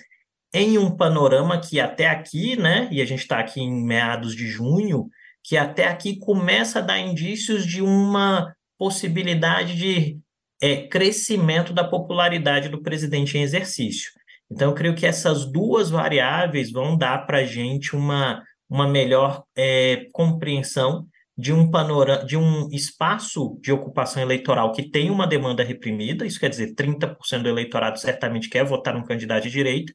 em 0.54 0.78
um 0.78 0.96
panorama 0.96 1.60
que 1.60 1.80
até 1.80 2.08
aqui, 2.08 2.56
né, 2.56 2.88
e 2.92 3.02
a 3.02 3.06
gente 3.06 3.22
está 3.22 3.40
aqui 3.40 3.60
em 3.60 3.84
meados 3.84 4.36
de 4.36 4.46
junho, 4.46 5.10
que 5.44 5.58
até 5.58 5.88
aqui 5.88 6.20
começa 6.20 6.78
a 6.78 6.84
dar 6.84 7.00
indícios 7.00 7.66
de 7.66 7.82
uma 7.82 8.56
possibilidade 8.78 9.76
de 9.76 10.20
é, 10.62 10.88
crescimento 10.88 11.74
da 11.74 11.84
popularidade 11.84 12.70
do 12.70 12.84
presidente 12.84 13.36
em 13.36 13.42
exercício. 13.42 14.12
Então, 14.56 14.70
eu 14.70 14.74
creio 14.74 14.96
que 14.96 15.06
essas 15.06 15.46
duas 15.46 15.90
variáveis 15.90 16.72
vão 16.72 16.98
dar 16.98 17.26
para 17.26 17.40
a 17.40 17.44
gente 17.44 17.94
uma, 17.94 18.42
uma 18.70 18.88
melhor 18.88 19.44
é, 19.54 20.08
compreensão 20.14 21.06
de 21.38 21.52
um 21.52 21.70
panorama, 21.70 22.26
de 22.26 22.38
um 22.38 22.70
espaço 22.72 23.60
de 23.62 23.74
ocupação 23.74 24.24
eleitoral 24.24 24.72
que 24.72 24.90
tem 24.90 25.12
uma 25.12 25.28
demanda 25.28 25.62
reprimida, 25.62 26.26
isso 26.26 26.40
quer 26.40 26.50
dizer, 26.50 26.74
30% 26.74 27.44
do 27.44 27.50
eleitorado 27.50 28.00
certamente 28.00 28.48
quer 28.48 28.64
votar 28.64 28.94
num 28.94 29.04
candidato 29.04 29.44
de 29.44 29.50
direita, 29.50 29.92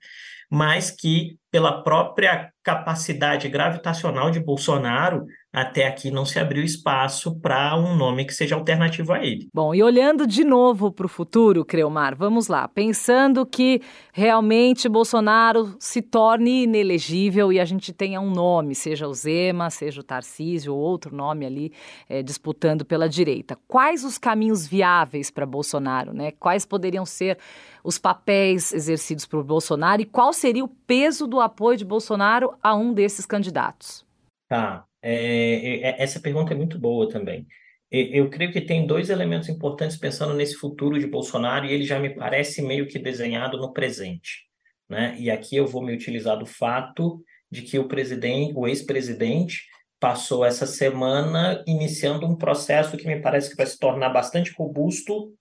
mas 0.50 0.90
que, 0.90 1.38
pela 1.50 1.82
própria 1.82 2.50
capacidade 2.62 3.48
gravitacional 3.48 4.30
de 4.30 4.38
Bolsonaro, 4.38 5.26
até 5.52 5.86
aqui 5.86 6.10
não 6.10 6.24
se 6.24 6.38
abriu 6.38 6.62
espaço 6.62 7.40
para 7.40 7.76
um 7.76 7.96
nome 7.96 8.24
que 8.24 8.32
seja 8.32 8.54
alternativo 8.54 9.12
a 9.12 9.24
ele. 9.24 9.48
Bom, 9.52 9.74
e 9.74 9.82
olhando 9.82 10.26
de 10.26 10.44
novo 10.44 10.92
para 10.92 11.06
o 11.06 11.08
futuro, 11.08 11.64
Creomar, 11.64 12.14
vamos 12.14 12.46
lá. 12.46 12.68
Pensando 12.68 13.44
que 13.44 13.82
realmente 14.12 14.88
Bolsonaro 14.88 15.74
se 15.80 16.00
torne 16.02 16.64
inelegível 16.64 17.52
e 17.52 17.58
a 17.58 17.64
gente 17.64 17.92
tenha 17.92 18.20
um 18.20 18.30
nome, 18.30 18.76
seja 18.76 19.08
o 19.08 19.14
Zema, 19.14 19.70
seja 19.70 20.00
o 20.00 20.04
Tarcísio 20.04 20.72
ou 20.72 20.78
outro 20.78 21.16
nome 21.16 21.44
ali 21.44 21.72
é, 22.08 22.22
disputando 22.22 22.84
pela 22.84 23.08
direita. 23.08 23.58
Quais 23.66 24.04
os 24.04 24.18
caminhos 24.18 24.68
viáveis 24.68 25.30
para 25.30 25.46
Bolsonaro, 25.46 26.12
né? 26.12 26.30
Quais 26.38 26.64
poderiam 26.64 27.04
ser 27.04 27.38
os 27.82 27.98
papéis 27.98 28.72
exercidos 28.72 29.26
por 29.26 29.42
Bolsonaro 29.42 30.02
e 30.02 30.04
qual 30.04 30.32
seria 30.32 30.64
o 30.64 30.68
peso 30.90 31.24
do 31.24 31.40
apoio 31.40 31.78
de 31.78 31.84
Bolsonaro 31.84 32.58
a 32.60 32.74
um 32.74 32.92
desses 32.92 33.24
candidatos? 33.24 34.04
Tá. 34.48 34.84
É, 35.00 35.14
é, 35.14 35.80
é, 35.82 36.02
essa 36.02 36.18
pergunta 36.18 36.52
é 36.52 36.56
muito 36.56 36.80
boa 36.80 37.08
também. 37.08 37.46
Eu 37.92 38.28
creio 38.28 38.52
que 38.52 38.60
tem 38.60 38.84
dois 38.84 39.08
elementos 39.08 39.48
importantes 39.48 39.96
pensando 39.96 40.34
nesse 40.34 40.56
futuro 40.56 40.98
de 40.98 41.06
Bolsonaro 41.06 41.64
e 41.64 41.72
ele 41.72 41.84
já 41.84 42.00
me 42.00 42.10
parece 42.10 42.60
meio 42.60 42.88
que 42.88 42.98
desenhado 42.98 43.56
no 43.56 43.72
presente. 43.72 44.48
Né? 44.88 45.14
E 45.16 45.30
aqui 45.30 45.54
eu 45.54 45.64
vou 45.64 45.80
me 45.80 45.94
utilizar 45.94 46.36
do 46.36 46.46
fato 46.46 47.22
de 47.48 47.62
que 47.62 47.78
o 47.78 47.86
presidente, 47.86 48.52
o 48.56 48.66
ex-presidente, 48.66 49.62
passou 50.00 50.44
essa 50.44 50.66
semana 50.66 51.62
iniciando 51.68 52.26
um 52.26 52.34
processo 52.34 52.96
que 52.96 53.06
me 53.06 53.20
parece 53.20 53.50
que 53.50 53.56
vai 53.56 53.66
se 53.66 53.78
tornar 53.78 54.08
bastante 54.08 54.52
robusto 54.58 55.32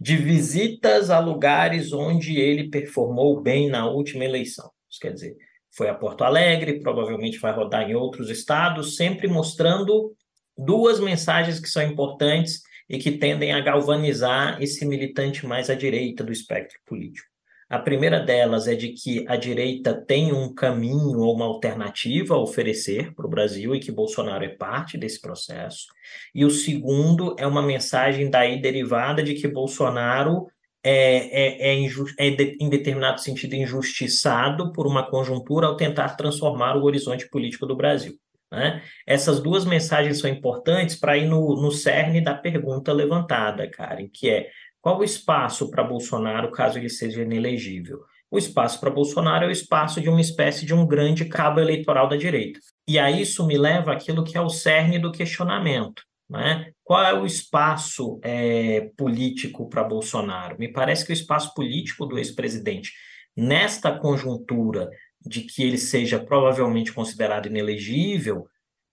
de 0.00 0.16
visitas 0.16 1.10
a 1.10 1.18
lugares 1.18 1.92
onde 1.92 2.38
ele 2.38 2.68
performou 2.70 3.40
bem 3.40 3.68
na 3.68 3.88
última 3.88 4.24
eleição. 4.24 4.70
Isso 4.90 5.00
quer 5.00 5.12
dizer, 5.12 5.36
foi 5.74 5.88
a 5.88 5.94
Porto 5.94 6.22
Alegre, 6.22 6.80
provavelmente 6.80 7.38
vai 7.38 7.52
rodar 7.52 7.88
em 7.88 7.94
outros 7.94 8.28
estados, 8.28 8.96
sempre 8.96 9.26
mostrando 9.26 10.14
duas 10.56 11.00
mensagens 11.00 11.58
que 11.58 11.68
são 11.68 11.82
importantes 11.82 12.62
e 12.88 12.98
que 12.98 13.12
tendem 13.12 13.52
a 13.52 13.60
galvanizar 13.60 14.62
esse 14.62 14.84
militante 14.84 15.46
mais 15.46 15.70
à 15.70 15.74
direita 15.74 16.22
do 16.22 16.32
espectro 16.32 16.78
político. 16.84 17.31
A 17.72 17.78
primeira 17.78 18.20
delas 18.20 18.68
é 18.68 18.74
de 18.74 18.90
que 18.90 19.24
a 19.26 19.34
direita 19.34 19.94
tem 19.94 20.30
um 20.30 20.54
caminho 20.54 21.20
ou 21.20 21.34
uma 21.34 21.46
alternativa 21.46 22.34
a 22.34 22.38
oferecer 22.38 23.14
para 23.14 23.26
o 23.26 23.30
Brasil 23.30 23.74
e 23.74 23.80
que 23.80 23.90
Bolsonaro 23.90 24.44
é 24.44 24.50
parte 24.50 24.98
desse 24.98 25.18
processo. 25.18 25.86
E 26.34 26.44
o 26.44 26.50
segundo 26.50 27.34
é 27.38 27.46
uma 27.46 27.62
mensagem 27.62 28.28
daí 28.28 28.60
derivada 28.60 29.22
de 29.22 29.32
que 29.32 29.48
Bolsonaro 29.48 30.48
é, 30.84 31.70
é, 31.72 31.80
é, 31.80 31.86
é 32.18 32.30
de, 32.30 32.58
em 32.60 32.68
determinado 32.68 33.22
sentido 33.22 33.54
injustiçado 33.54 34.70
por 34.72 34.86
uma 34.86 35.08
conjuntura 35.08 35.66
ao 35.66 35.74
tentar 35.74 36.10
transformar 36.10 36.76
o 36.76 36.84
horizonte 36.84 37.26
político 37.30 37.64
do 37.64 37.74
Brasil. 37.74 38.18
Né? 38.52 38.82
Essas 39.06 39.40
duas 39.40 39.64
mensagens 39.64 40.18
são 40.18 40.28
importantes 40.28 40.94
para 40.94 41.16
ir 41.16 41.26
no, 41.26 41.56
no 41.56 41.70
cerne 41.70 42.20
da 42.20 42.34
pergunta 42.34 42.92
levantada, 42.92 43.66
Karen, 43.66 44.08
que 44.12 44.28
é 44.28 44.50
qual 44.82 44.98
o 44.98 45.04
espaço 45.04 45.70
para 45.70 45.84
Bolsonaro 45.84 46.50
caso 46.50 46.76
ele 46.76 46.90
seja 46.90 47.22
inelegível? 47.22 48.00
O 48.28 48.36
espaço 48.36 48.80
para 48.80 48.90
Bolsonaro 48.90 49.44
é 49.44 49.48
o 49.48 49.52
espaço 49.52 50.00
de 50.00 50.08
uma 50.08 50.20
espécie 50.20 50.66
de 50.66 50.74
um 50.74 50.84
grande 50.84 51.24
cabo 51.26 51.60
eleitoral 51.60 52.08
da 52.08 52.16
direita. 52.16 52.58
E 52.88 52.98
aí 52.98 53.22
isso 53.22 53.46
me 53.46 53.56
leva 53.56 53.92
àquilo 53.92 54.24
que 54.24 54.36
é 54.36 54.40
o 54.40 54.48
cerne 54.48 54.98
do 54.98 55.12
questionamento. 55.12 56.02
Né? 56.28 56.72
Qual 56.82 57.04
é 57.04 57.14
o 57.14 57.24
espaço 57.24 58.18
é, 58.24 58.90
político 58.96 59.68
para 59.68 59.84
Bolsonaro? 59.84 60.56
Me 60.58 60.66
parece 60.66 61.06
que 61.06 61.12
o 61.12 61.14
espaço 61.14 61.54
político 61.54 62.04
do 62.04 62.18
ex-presidente, 62.18 62.90
nesta 63.36 63.96
conjuntura 63.96 64.90
de 65.20 65.42
que 65.42 65.62
ele 65.62 65.78
seja 65.78 66.18
provavelmente 66.18 66.92
considerado 66.92 67.46
inelegível, 67.46 68.46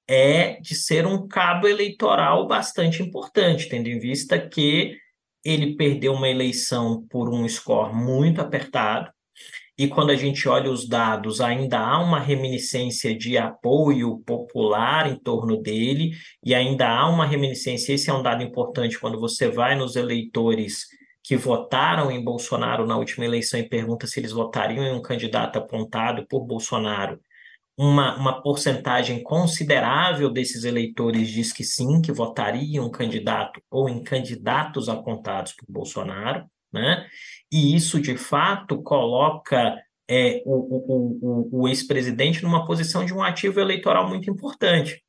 é 0.07 0.59
de 0.59 0.75
ser 0.75 1.07
um 1.07 1.27
cabo 1.27 1.67
eleitoral 1.67 2.45
bastante 2.47 3.01
importante, 3.01 3.69
tendo 3.69 3.87
em 3.87 3.97
vista 3.97 4.37
que 4.37 4.97
ele 5.43 5.75
perdeu 5.75 6.13
uma 6.13 6.29
eleição 6.29 7.05
por 7.09 7.29
um 7.29 7.47
score 7.47 7.93
muito 7.93 8.41
apertado, 8.41 9.11
e 9.77 9.87
quando 9.87 10.09
a 10.09 10.15
gente 10.15 10.45
olha 10.49 10.69
os 10.69 10.85
dados, 10.85 11.39
ainda 11.39 11.79
há 11.79 12.03
uma 12.03 12.19
reminiscência 12.19 13.17
de 13.17 13.37
apoio 13.37 14.19
popular 14.25 15.09
em 15.09 15.15
torno 15.17 15.55
dele, 15.61 16.11
e 16.43 16.53
ainda 16.53 16.89
há 16.89 17.07
uma 17.07 17.25
reminiscência. 17.25 17.93
Esse 17.93 18.09
é 18.09 18.13
um 18.13 18.21
dado 18.21 18.43
importante 18.43 18.99
quando 18.99 19.17
você 19.17 19.47
vai 19.47 19.77
nos 19.77 19.95
eleitores 19.95 20.85
que 21.23 21.37
votaram 21.37 22.11
em 22.11 22.21
Bolsonaro 22.21 22.85
na 22.85 22.97
última 22.97 23.23
eleição 23.23 23.57
e 23.57 23.69
pergunta 23.69 24.05
se 24.05 24.19
eles 24.19 24.33
votariam 24.33 24.83
em 24.83 24.93
um 24.93 25.01
candidato 25.01 25.57
apontado 25.57 26.27
por 26.27 26.45
Bolsonaro. 26.45 27.17
Uma, 27.81 28.17
uma 28.17 28.41
porcentagem 28.41 29.23
considerável 29.23 30.29
desses 30.29 30.65
eleitores 30.65 31.29
diz 31.29 31.53
que 31.53 31.63
sim, 31.63 32.01
que 32.01 32.11
votariam 32.11 32.85
um 32.85 32.91
candidato 32.91 33.61
ou 33.71 33.87
em 33.87 34.03
candidatos 34.03 34.89
apontados 34.89 35.53
por 35.53 35.65
Bolsonaro 35.69 36.45
né? 36.71 37.05
E 37.51 37.75
isso, 37.75 37.99
de 37.99 38.15
fato, 38.15 38.81
coloca 38.81 39.75
é, 40.07 40.41
o, 40.45 40.53
o, 40.53 41.19
o, 41.21 41.61
o 41.63 41.67
ex-presidente 41.67 42.43
numa 42.43 42.65
posição 42.65 43.05
de 43.05 43.13
um 43.13 43.21
ativo 43.21 43.59
eleitoral 43.59 44.07
muito 44.07 44.29
importante. 44.29 45.03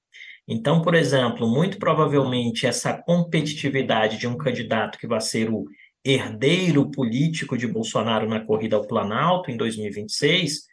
Então, 0.48 0.82
por 0.82 0.94
exemplo, 0.94 1.46
muito 1.46 1.78
provavelmente 1.78 2.66
essa 2.66 2.94
competitividade 2.94 4.18
de 4.18 4.26
um 4.26 4.36
candidato 4.36 4.98
que 4.98 5.06
vai 5.06 5.20
ser 5.20 5.50
o 5.50 5.64
herdeiro 6.04 6.90
político 6.90 7.56
de 7.56 7.66
Bolsonaro 7.66 8.28
na 8.28 8.40
corrida 8.40 8.76
ao 8.76 8.86
Planalto 8.86 9.50
em 9.50 9.56
2026 9.56 10.69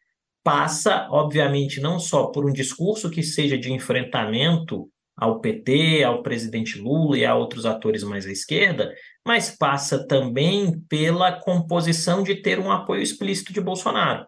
passa, 0.47 1.09
obviamente, 1.11 1.81
não 1.81 1.99
só 1.99 2.27
por 2.27 2.49
um 2.49 2.53
discurso 2.53 3.09
que 3.09 3.21
seja 3.21 3.57
de 3.57 3.73
enfrentamento 3.73 4.89
ao 5.13 5.41
PT, 5.41 6.05
ao 6.05 6.23
presidente 6.23 6.79
Lula 6.79 7.17
e 7.17 7.25
a 7.25 7.35
outros 7.35 7.65
atores 7.65 8.01
mais 8.01 8.25
à 8.25 8.31
esquerda, 8.31 8.93
mas 9.25 9.49
passa 9.49 10.07
também 10.07 10.79
pela 10.87 11.33
composição 11.33 12.23
de 12.23 12.35
ter 12.35 12.59
um 12.59 12.71
apoio 12.71 13.01
explícito 13.01 13.51
de 13.51 13.59
Bolsonaro. 13.59 14.25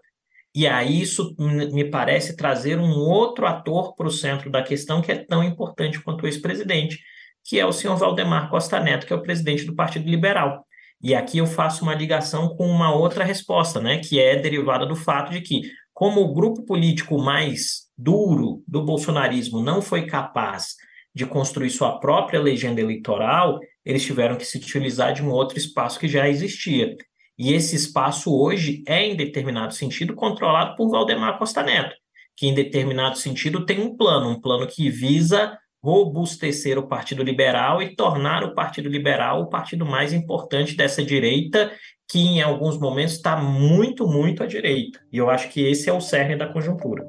E 0.53 0.67
aí 0.67 1.01
isso 1.01 1.33
me 1.39 1.85
parece 1.85 2.35
trazer 2.35 2.77
um 2.77 2.99
outro 2.99 3.45
ator 3.45 3.95
para 3.95 4.07
o 4.07 4.11
centro 4.11 4.51
da 4.51 4.61
questão 4.61 5.01
que 5.01 5.13
é 5.13 5.23
tão 5.23 5.41
importante 5.41 6.01
quanto 6.01 6.23
o 6.23 6.27
ex-presidente, 6.27 6.99
que 7.45 7.57
é 7.57 7.65
o 7.65 7.71
senhor 7.71 7.95
Valdemar 7.95 8.49
Costa 8.49 8.77
Neto, 8.77 9.07
que 9.07 9.13
é 9.13 9.15
o 9.15 9.23
presidente 9.23 9.63
do 9.63 9.73
Partido 9.73 10.09
Liberal. 10.09 10.65
E 11.01 11.15
aqui 11.15 11.37
eu 11.37 11.45
faço 11.45 11.83
uma 11.83 11.95
ligação 11.95 12.49
com 12.49 12.67
uma 12.67 12.93
outra 12.93 13.23
resposta, 13.23 13.79
né, 13.79 13.99
que 13.99 14.19
é 14.19 14.35
derivada 14.35 14.85
do 14.85 14.97
fato 14.97 15.31
de 15.31 15.39
que, 15.39 15.61
como 15.99 16.21
o 16.21 16.33
grupo 16.33 16.63
político 16.63 17.17
mais 17.17 17.89
duro 17.97 18.63
do 18.65 18.85
bolsonarismo 18.85 19.61
não 19.61 19.81
foi 19.81 20.05
capaz 20.05 20.77
de 21.13 21.25
construir 21.25 21.69
sua 21.69 21.99
própria 21.99 22.39
legenda 22.39 22.79
eleitoral, 22.79 23.59
eles 23.83 24.05
tiveram 24.05 24.37
que 24.37 24.45
se 24.45 24.57
utilizar 24.57 25.11
de 25.11 25.21
um 25.21 25.29
outro 25.29 25.57
espaço 25.57 25.99
que 25.99 26.07
já 26.07 26.29
existia. 26.29 26.95
E 27.37 27.51
esse 27.51 27.75
espaço 27.75 28.33
hoje 28.33 28.81
é, 28.87 29.07
em 29.07 29.17
determinado 29.17 29.73
sentido, 29.73 30.15
controlado 30.15 30.73
por 30.77 30.89
Valdemar 30.89 31.37
Costa 31.37 31.61
Neto, 31.61 31.93
que, 32.37 32.47
em 32.47 32.53
determinado 32.53 33.17
sentido, 33.17 33.65
tem 33.65 33.81
um 33.81 33.97
plano, 33.97 34.29
um 34.29 34.39
plano 34.39 34.65
que 34.67 34.89
visa 34.89 35.57
robustecer 35.83 36.79
o 36.79 36.87
Partido 36.87 37.23
Liberal 37.23 37.81
e 37.81 37.93
tornar 37.93 38.45
o 38.45 38.55
Partido 38.55 38.87
Liberal 38.87 39.41
o 39.41 39.49
partido 39.49 39.85
mais 39.85 40.13
importante 40.13 40.77
dessa 40.77 41.03
direita, 41.03 41.73
que 42.09 42.19
em 42.19 42.41
alguns 42.41 42.77
momentos 42.79 43.13
está 43.13 43.37
muito, 43.37 44.07
muito 44.07 44.41
à 44.41 44.47
direita. 44.47 44.99
E 45.13 45.17
eu 45.17 45.29
acho 45.29 45.49
que 45.49 45.61
esse 45.61 45.89
é 45.89 45.93
o 45.93 46.01
cerne 46.01 46.35
da 46.35 46.47
conjuntura. 46.47 47.07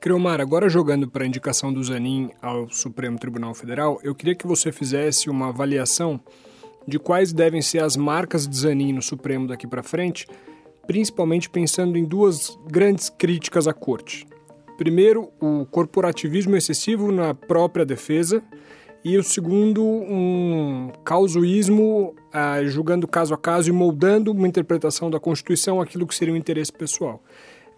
Creomar, 0.00 0.40
agora 0.40 0.68
jogando 0.68 1.08
para 1.08 1.22
a 1.22 1.26
indicação 1.26 1.72
do 1.72 1.82
Zanin 1.82 2.30
ao 2.42 2.68
Supremo 2.68 3.18
Tribunal 3.18 3.54
Federal, 3.54 4.00
eu 4.02 4.14
queria 4.14 4.34
que 4.34 4.46
você 4.46 4.72
fizesse 4.72 5.30
uma 5.30 5.48
avaliação 5.48 6.20
de 6.86 6.98
quais 6.98 7.32
devem 7.32 7.62
ser 7.62 7.78
as 7.78 7.96
marcas 7.96 8.46
de 8.46 8.56
Zanin 8.56 8.92
no 8.92 9.02
Supremo 9.02 9.46
daqui 9.46 9.68
para 9.68 9.82
frente, 9.84 10.26
principalmente 10.86 11.48
pensando 11.48 11.96
em 11.96 12.04
duas 12.04 12.58
grandes 12.66 13.08
críticas 13.08 13.68
à 13.68 13.72
corte. 13.72 14.26
Primeiro, 14.76 15.30
o 15.40 15.64
corporativismo 15.64 16.56
excessivo 16.56 17.10
na 17.10 17.34
própria 17.34 17.86
defesa, 17.86 18.42
e 19.06 19.16
o 19.16 19.22
segundo, 19.22 19.84
um 19.84 20.90
causuísmo 21.04 22.12
ah, 22.32 22.60
julgando 22.64 23.06
caso 23.06 23.32
a 23.34 23.38
caso 23.38 23.68
e 23.68 23.72
moldando 23.72 24.32
uma 24.32 24.48
interpretação 24.48 25.08
da 25.08 25.20
Constituição 25.20 25.80
aquilo 25.80 26.08
que 26.08 26.14
seria 26.14 26.34
um 26.34 26.36
interesse 26.36 26.72
pessoal. 26.72 27.22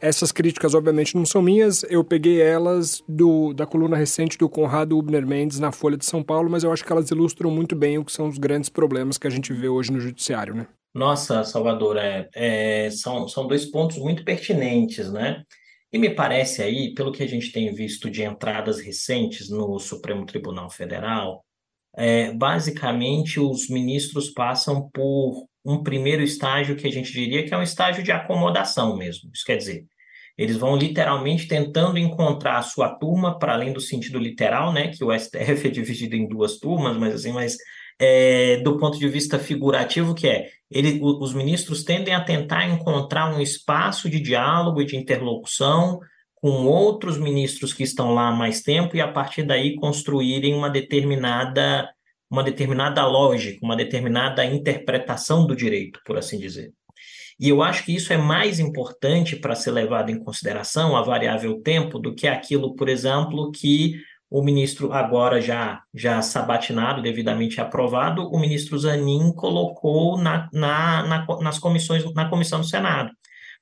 Essas 0.01 0.33
críticas, 0.33 0.73
obviamente, 0.73 1.15
não 1.15 1.27
são 1.27 1.43
minhas, 1.43 1.85
eu 1.91 2.03
peguei 2.03 2.41
elas 2.41 3.05
do, 3.07 3.53
da 3.53 3.67
coluna 3.67 3.95
recente 3.95 4.39
do 4.39 4.49
Conrado 4.49 4.97
Ubner 4.97 5.27
Mendes 5.27 5.59
na 5.61 5.71
Folha 5.71 5.99
de 5.99 6.07
São 6.07 6.23
Paulo, 6.23 6.49
mas 6.49 6.65
eu 6.65 6.73
acho 6.73 6.83
que 6.83 6.91
elas 6.91 7.11
ilustram 7.11 7.51
muito 7.51 7.77
bem 7.77 7.99
o 7.99 8.05
que 8.07 8.13
são 8.13 8.27
os 8.27 8.39
grandes 8.39 8.71
problemas 8.71 9.19
que 9.19 9.27
a 9.27 9.31
gente 9.31 9.53
vê 9.53 9.69
hoje 9.69 9.93
no 9.93 10.01
Judiciário, 10.01 10.55
né? 10.55 10.67
Nossa, 10.95 11.45
Salvador, 11.45 11.99
é, 11.99 12.27
é, 12.35 12.89
são, 12.91 13.29
são 13.29 13.47
dois 13.47 13.67
pontos 13.67 13.99
muito 13.99 14.25
pertinentes, 14.25 15.13
né? 15.13 15.43
E 15.93 15.99
me 15.99 16.11
parece 16.11 16.63
aí, 16.63 16.93
pelo 16.95 17.13
que 17.13 17.23
a 17.23 17.27
gente 17.27 17.51
tem 17.51 17.73
visto 17.73 18.11
de 18.11 18.23
entradas 18.23 18.79
recentes 18.81 19.49
no 19.49 19.79
Supremo 19.79 20.27
Tribunal 20.27 20.69
Federal, 20.71 21.45
é, 21.97 22.33
basicamente 22.33 23.41
os 23.41 23.69
ministros 23.69 24.31
passam 24.31 24.89
por 24.91 25.47
um 25.65 25.83
primeiro 25.83 26.23
estágio 26.23 26.77
que 26.77 26.87
a 26.87 26.93
gente 26.93 27.13
diria 27.13 27.45
que 27.45 27.55
é 27.55 27.59
um 27.59 27.63
estágio 27.63 28.03
de 28.03 28.13
acomodação 28.13 28.97
mesmo. 28.97 29.31
Isso 29.33 29.45
quer 29.45 29.57
dizer, 29.57 29.87
eles 30.37 30.57
vão 30.57 30.77
literalmente 30.77 31.49
tentando 31.49 31.99
encontrar 31.99 32.59
a 32.59 32.63
sua 32.63 32.95
turma, 32.95 33.39
para 33.39 33.55
além 33.55 33.73
do 33.73 33.81
sentido 33.81 34.19
literal, 34.19 34.73
né, 34.73 34.89
que 34.89 35.03
o 35.03 35.13
STF 35.13 35.67
é 35.67 35.71
dividido 35.71 36.15
em 36.15 36.29
duas 36.29 36.59
turmas, 36.59 36.97
mas 36.97 37.15
assim, 37.15 37.33
mas 37.33 37.57
é, 37.99 38.59
do 38.59 38.79
ponto 38.79 38.99
de 38.99 39.09
vista 39.09 39.39
figurativo, 39.39 40.15
que 40.15 40.29
é, 40.29 40.49
ele, 40.71 41.01
os 41.03 41.35
ministros 41.35 41.83
tendem 41.83 42.15
a 42.15 42.23
tentar 42.23 42.69
encontrar 42.69 43.35
um 43.35 43.41
espaço 43.41 44.09
de 44.09 44.21
diálogo 44.21 44.81
e 44.81 44.87
de 44.87 44.97
interlocução 44.97 45.99
com 46.35 46.67
outros 46.67 47.19
ministros 47.19 47.73
que 47.73 47.83
estão 47.83 48.15
lá 48.15 48.29
há 48.29 48.33
mais 48.33 48.63
tempo 48.63 48.97
e 48.97 49.01
a 49.01 49.09
partir 49.09 49.43
daí 49.43 49.75
construírem 49.75 50.55
uma 50.55 50.71
determinada 50.71 51.89
uma 52.31 52.43
determinada 52.43 53.07
lógica, 53.07 53.65
uma 53.65 53.75
determinada 53.75 54.45
interpretação 54.45 55.47
do 55.47 55.57
direito, 55.57 55.99
por 56.05 56.19
assim 56.19 56.39
dizer. 56.39 56.75
E 57.41 57.49
eu 57.49 57.63
acho 57.63 57.85
que 57.85 57.95
isso 57.95 58.13
é 58.13 58.19
mais 58.19 58.59
importante 58.59 59.37
para 59.37 59.55
ser 59.55 59.71
levado 59.71 60.11
em 60.11 60.19
consideração 60.19 60.97
a 60.97 61.03
variável 61.03 61.61
tempo 61.63 61.99
do 61.99 62.15
que 62.15 62.27
aquilo, 62.27 62.75
por 62.75 62.89
exemplo, 62.89 63.51
que 63.51 63.95
o 64.31 64.43
ministro, 64.43 64.93
agora 64.93 65.41
já, 65.41 65.83
já 65.95 66.21
sabatinado, 66.21 67.01
devidamente 67.01 67.61
aprovado, 67.61 68.29
o 68.29 68.39
ministro 68.39 68.79
Zanin 68.79 69.33
colocou 69.33 70.19
na, 70.19 70.49
na, 70.53 71.03
na, 71.03 71.27
nas 71.41 71.59
comissões, 71.59 72.05
na 72.15 72.29
comissão 72.29 72.61
do 72.61 72.67
Senado. 72.67 73.11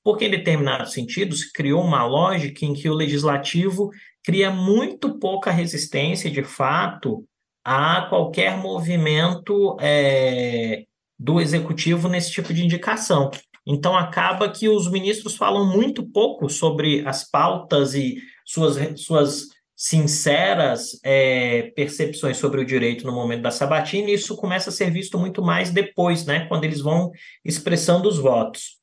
Porque, 0.02 0.26
em 0.26 0.30
determinados 0.30 0.92
sentidos, 0.92 1.44
criou 1.44 1.82
uma 1.82 2.04
lógica 2.04 2.64
em 2.64 2.74
que 2.74 2.88
o 2.88 2.94
legislativo 2.94 3.90
cria 4.24 4.50
muito 4.50 5.18
pouca 5.18 5.52
resistência, 5.52 6.30
de 6.30 6.42
fato, 6.42 7.24
a 7.64 8.02
qualquer 8.08 8.56
movimento 8.56 9.76
é, 9.80 10.84
do 11.18 11.40
executivo 11.40 12.08
nesse 12.08 12.32
tipo 12.32 12.52
de 12.52 12.64
indicação. 12.64 13.30
Então, 13.64 13.96
acaba 13.96 14.48
que 14.48 14.68
os 14.68 14.90
ministros 14.90 15.36
falam 15.36 15.64
muito 15.66 16.04
pouco 16.04 16.48
sobre 16.48 17.06
as 17.06 17.28
pautas 17.28 17.94
e 17.94 18.16
suas, 18.44 18.76
suas 19.00 19.48
sinceras 19.76 20.98
é, 21.04 21.70
percepções 21.76 22.38
sobre 22.38 22.62
o 22.62 22.64
direito 22.64 23.06
no 23.06 23.12
momento 23.12 23.42
da 23.42 23.50
sabatina, 23.50 24.08
e 24.08 24.14
isso 24.14 24.34
começa 24.34 24.70
a 24.70 24.72
ser 24.72 24.90
visto 24.90 25.18
muito 25.18 25.42
mais 25.42 25.70
depois, 25.70 26.24
né, 26.24 26.46
quando 26.46 26.64
eles 26.64 26.80
vão 26.80 27.10
expressando 27.44 28.08
os 28.08 28.18
votos. 28.18 28.78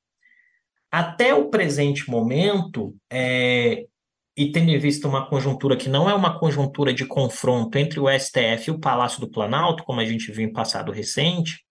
Até 0.92 1.34
o 1.34 1.50
presente 1.50 2.08
momento, 2.08 2.96
é, 3.12 3.86
e 4.38 4.52
tendo 4.52 4.70
em 4.70 4.78
vista 4.78 5.08
uma 5.08 5.28
conjuntura 5.28 5.76
que 5.76 5.90
não 5.90 6.08
é 6.08 6.14
uma 6.14 6.38
conjuntura 6.40 6.94
de 6.94 7.06
confronto 7.06 7.76
entre 7.80 8.00
o 8.00 8.08
STF 8.08 8.68
e 8.68 8.72
o 8.72 8.80
Palácio 8.80 9.20
do 9.20 9.30
Planalto, 9.30 9.84
como 9.84 10.00
a 10.00 10.06
gente 10.06 10.32
viu 10.32 10.46
em 10.46 10.54
passado 10.54 10.92
recente, 10.92 11.66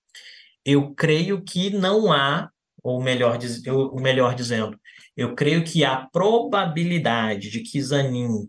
eu 0.65 0.93
creio 0.95 1.43
que 1.43 1.71
não 1.71 2.13
há, 2.13 2.51
ou 2.83 3.01
melhor, 3.01 3.39
ou 3.69 4.01
melhor 4.01 4.35
dizendo, 4.35 4.77
eu 5.17 5.35
creio 5.37 5.63
que 5.63 5.85
a 5.85 6.09
probabilidade 6.13 7.51
de 7.51 7.61
que 7.61 7.81
Zanin 7.81 8.49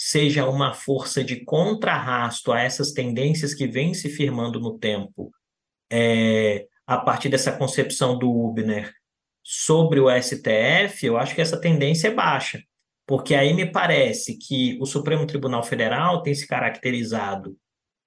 seja 0.00 0.48
uma 0.48 0.72
força 0.72 1.24
de 1.24 1.44
contrarrasto 1.44 2.52
a 2.52 2.60
essas 2.60 2.92
tendências 2.92 3.52
que 3.52 3.66
vêm 3.66 3.92
se 3.92 4.08
firmando 4.08 4.60
no 4.60 4.78
tempo, 4.78 5.32
é, 5.90 6.68
a 6.86 6.98
partir 6.98 7.28
dessa 7.28 7.50
concepção 7.50 8.16
do 8.16 8.30
Ubner 8.30 8.94
sobre 9.42 9.98
o 9.98 10.06
STF, 10.08 11.04
eu 11.04 11.18
acho 11.18 11.34
que 11.34 11.40
essa 11.40 11.60
tendência 11.60 12.06
é 12.06 12.14
baixa, 12.14 12.62
porque 13.04 13.34
aí 13.34 13.52
me 13.52 13.66
parece 13.66 14.38
que 14.38 14.78
o 14.80 14.86
Supremo 14.86 15.26
Tribunal 15.26 15.64
Federal 15.64 16.22
tem 16.22 16.32
se 16.32 16.46
caracterizado 16.46 17.56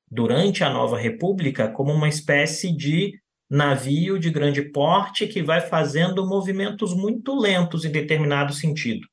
durante 0.10 0.64
a 0.64 0.70
nova 0.70 0.98
República 0.98 1.68
como 1.68 1.92
uma 1.92 2.08
espécie 2.08 2.74
de 2.74 3.20
navio 3.50 4.18
de 4.18 4.30
grande 4.30 4.62
porte 4.62 5.28
que 5.28 5.44
vai 5.44 5.60
fazendo 5.60 6.26
movimentos 6.26 6.94
muito 6.94 7.38
lentos 7.38 7.84
em 7.84 7.92
determinado 7.92 8.54
sentido. 8.54 9.06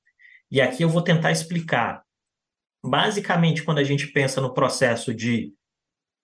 E 0.48 0.60
aqui 0.60 0.84
eu 0.84 0.88
vou 0.88 1.02
tentar 1.02 1.32
explicar 1.32 2.06
basicamente, 2.88 3.62
quando 3.62 3.78
a 3.78 3.84
gente 3.84 4.06
pensa 4.08 4.40
no 4.40 4.54
processo 4.54 5.14
de 5.14 5.52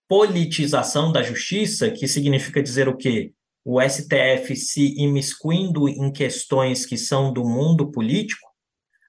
politização 0.09 1.11
da 1.12 1.22
justiça, 1.22 1.90
que 1.90 2.07
significa 2.07 2.62
dizer 2.62 2.88
o 2.88 2.96
quê? 2.96 3.33
O 3.64 3.81
STF 3.81 4.55
se 4.57 4.94
imiscuindo 4.98 5.88
em 5.88 6.12
questões 6.12 6.85
que 6.85 6.98
são 6.98 7.33
do 7.33 7.44
mundo 7.44 7.90
político, 7.90 8.46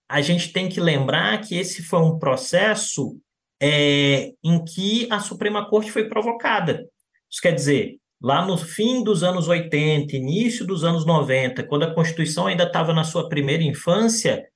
a 0.07 0.21
gente 0.21 0.53
tem 0.53 0.69
que 0.69 0.79
lembrar 0.79 1.41
que 1.41 1.55
esse 1.55 1.83
foi 1.83 1.99
um 1.99 2.17
processo 2.17 3.19
é, 3.61 4.33
em 4.43 4.63
que 4.63 5.07
a 5.11 5.19
Suprema 5.19 5.67
Corte 5.67 5.91
foi 5.91 6.07
provocada. 6.07 6.87
Isso 7.29 7.41
quer 7.41 7.53
dizer, 7.53 7.97
lá 8.21 8.45
no 8.45 8.57
fim 8.57 9.03
dos 9.03 9.23
anos 9.23 9.47
80, 9.47 10.15
início 10.15 10.65
dos 10.65 10.83
anos 10.83 11.05
90, 11.05 11.63
quando 11.63 11.83
a 11.83 11.93
Constituição 11.93 12.47
ainda 12.47 12.63
estava 12.63 12.93
na 12.93 13.03
sua 13.03 13.27
primeira 13.27 13.63
infância, 13.63 14.47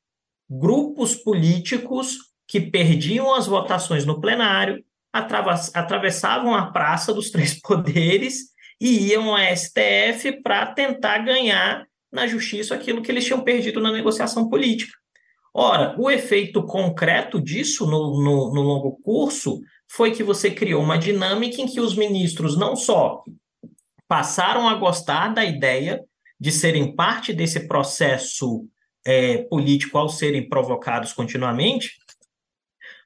grupos 0.50 1.16
políticos 1.16 2.29
que 2.50 2.60
perdiam 2.60 3.36
as 3.36 3.46
votações 3.46 4.08
no 4.08 4.20
plenário, 4.20 4.84
atravessavam 5.14 6.56
a 6.56 6.72
praça 6.72 7.14
dos 7.14 7.30
três 7.30 7.54
poderes 7.62 8.50
e 8.82 9.12
iam 9.12 9.36
ao 9.36 9.56
STF 9.56 10.42
para 10.42 10.66
tentar 10.66 11.20
ganhar 11.20 11.86
na 12.12 12.26
justiça 12.26 12.74
aquilo 12.74 13.04
que 13.04 13.12
eles 13.12 13.24
tinham 13.24 13.42
perdido 13.42 13.80
na 13.80 13.92
negociação 13.92 14.50
política. 14.50 14.92
Ora, 15.54 15.96
o 16.00 16.10
efeito 16.10 16.64
concreto 16.64 17.40
disso 17.40 17.86
no, 17.86 18.24
no, 18.24 18.54
no 18.54 18.62
longo 18.62 19.00
curso 19.04 19.62
foi 19.88 20.12
que 20.12 20.24
você 20.24 20.50
criou 20.50 20.82
uma 20.82 20.98
dinâmica 20.98 21.62
em 21.62 21.68
que 21.68 21.80
os 21.80 21.96
ministros 21.96 22.58
não 22.58 22.76
só 22.76 23.24
passaram 24.08 24.68
a 24.68 24.74
gostar 24.74 25.28
da 25.36 25.46
ideia 25.46 26.04
de 26.40 26.52
serem 26.52 26.96
parte 26.96 27.32
desse 27.32 27.68
processo 27.68 28.66
é, 29.06 29.40
político 29.50 29.98
ao 30.00 30.10
serem 30.10 30.50
provocados 30.50 31.14
continuamente, 31.14 32.00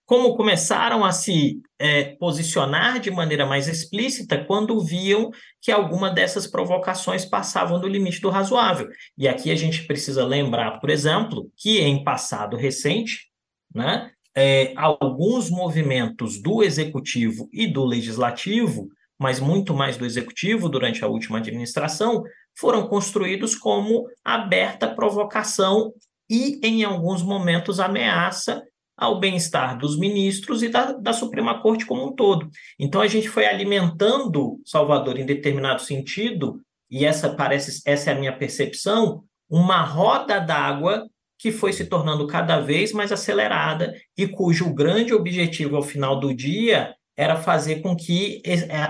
como 0.06 0.36
começaram 0.36 1.04
a 1.06 1.12
se 1.12 1.62
é, 1.80 2.16
posicionar 2.16 3.00
de 3.00 3.10
maneira 3.10 3.46
mais 3.46 3.68
explícita 3.68 4.44
quando 4.44 4.84
viam 4.84 5.32
que 5.62 5.72
alguma 5.72 6.10
dessas 6.10 6.46
provocações 6.46 7.26
passavam 7.26 7.80
do 7.80 7.88
limite 7.88 8.20
do 8.20 8.30
razoável. 8.30 8.90
E 9.18 9.28
aqui 9.28 9.50
a 9.50 9.56
gente 9.56 9.86
precisa 9.86 10.26
lembrar, 10.26 10.80
por 10.80 10.90
exemplo, 10.90 11.50
que 11.56 11.80
em 11.80 12.04
passado 12.04 12.58
recente, 12.58 13.30
né, 13.74 14.12
é, 14.36 14.74
alguns 14.76 15.50
movimentos 15.50 16.42
do 16.42 16.64
executivo 16.64 17.48
e 17.54 17.68
do 17.68 17.86
legislativo, 17.86 18.90
mas 19.18 19.40
muito 19.40 19.74
mais 19.74 19.96
do 19.96 20.06
executivo 20.06 20.68
durante 20.68 21.04
a 21.04 21.08
última 21.08 21.38
administração, 21.38 22.24
foram 22.58 22.88
construídos 22.88 23.56
como 23.56 24.08
aberta 24.24 24.94
provocação 24.94 25.94
e, 26.30 26.60
em 26.64 26.84
alguns 26.84 27.22
momentos, 27.22 27.80
ameaça 27.80 28.64
ao 28.96 29.20
bem-estar 29.20 29.78
dos 29.78 29.98
ministros 29.98 30.62
e 30.62 30.70
da, 30.70 30.92
da 30.94 31.14
Suprema 31.14 31.62
Corte 31.62 31.86
como 31.86 32.08
um 32.08 32.16
todo. 32.16 32.50
Então 32.80 33.02
a 33.02 33.08
gente 33.08 33.30
foi 33.30 33.46
alimentando 33.46 34.60
Salvador 34.66 35.18
em 35.18 35.26
determinado 35.26 35.82
sentido, 35.82 36.62
e 36.90 37.06
essa 37.06 37.30
parece 37.30 37.82
essa 37.86 38.12
é 38.12 38.14
a 38.14 38.20
minha 38.20 38.36
percepção, 38.38 39.24
uma 39.50 39.82
roda 39.82 40.40
d'água 40.40 41.08
que 41.40 41.52
foi 41.52 41.74
se 41.74 41.86
tornando 41.86 42.26
cada 42.28 42.60
vez 42.60 42.94
mais 42.94 43.12
acelerada 43.12 43.94
e 44.18 44.28
cujo 44.28 44.74
grande 44.74 45.14
objetivo 45.14 45.76
ao 45.76 45.84
final 45.84 46.20
do 46.20 46.34
dia 46.34 46.96
era 47.18 47.36
fazer 47.36 47.82
com 47.82 47.96
que 47.96 48.42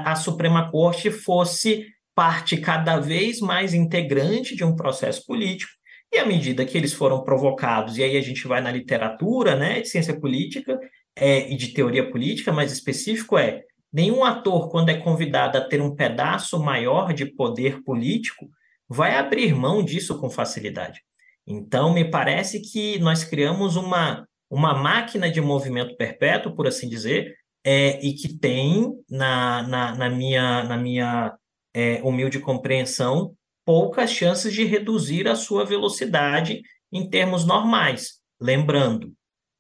a 0.06 0.16
Suprema 0.16 0.70
Corte 0.70 1.10
fosse 1.10 1.88
parte 2.16 2.58
cada 2.58 3.00
vez 3.00 3.40
mais 3.40 3.74
integrante 3.74 4.56
de 4.56 4.64
um 4.64 4.76
processo 4.76 5.26
político 5.26 5.72
e 6.14 6.20
à 6.20 6.26
medida 6.26 6.66
que 6.66 6.78
eles 6.78 6.94
foram 6.94 7.24
provocados, 7.24 7.98
e 7.98 8.04
aí 8.04 8.16
a 8.16 8.22
gente 8.22 8.48
vai 8.48 8.62
na 8.62 8.72
literatura 8.72 9.56
né, 9.56 9.82
de 9.82 9.90
ciência 9.90 10.18
política 10.20 10.80
é, 11.16 11.52
e 11.52 11.58
de 11.58 11.70
teoria 11.70 12.10
política, 12.10 12.52
mais 12.52 12.72
específico 12.72 13.38
é 13.38 13.64
nenhum 13.92 14.24
ator, 14.24 14.70
quando 14.70 14.90
é 14.90 14.98
convidado 14.98 15.58
a 15.58 15.62
ter 15.62 15.82
um 15.82 15.96
pedaço 15.96 16.60
maior 16.60 17.14
de 17.14 17.26
poder 17.26 17.84
político, 17.84 18.48
vai 18.88 19.16
abrir 19.16 19.56
mão 19.56 19.84
disso 19.84 20.20
com 20.20 20.30
facilidade. 20.30 21.02
Então, 21.46 21.94
me 21.94 22.06
parece 22.06 22.62
que 22.62 23.00
nós 23.00 23.24
criamos 23.24 23.76
uma, 23.76 24.28
uma 24.50 24.74
máquina 24.74 25.30
de 25.30 25.42
movimento 25.42 25.96
perpétuo, 25.98 26.56
por 26.56 26.68
assim 26.68 26.88
dizer, 26.88 27.36
é, 27.64 28.04
e 28.06 28.14
que 28.14 28.38
tem, 28.38 28.94
na, 29.10 29.64
na, 29.64 29.96
na 29.96 30.10
minha, 30.10 30.64
na 30.64 30.78
minha 30.78 31.34
é, 31.74 32.02
humilde 32.04 32.40
compreensão, 32.40 33.36
poucas 33.66 34.12
chances 34.12 34.54
de 34.54 34.64
reduzir 34.64 35.28
a 35.28 35.36
sua 35.36 35.66
velocidade 35.66 36.62
em 36.92 37.10
termos 37.10 37.46
normais. 37.46 38.20
Lembrando, 38.40 39.14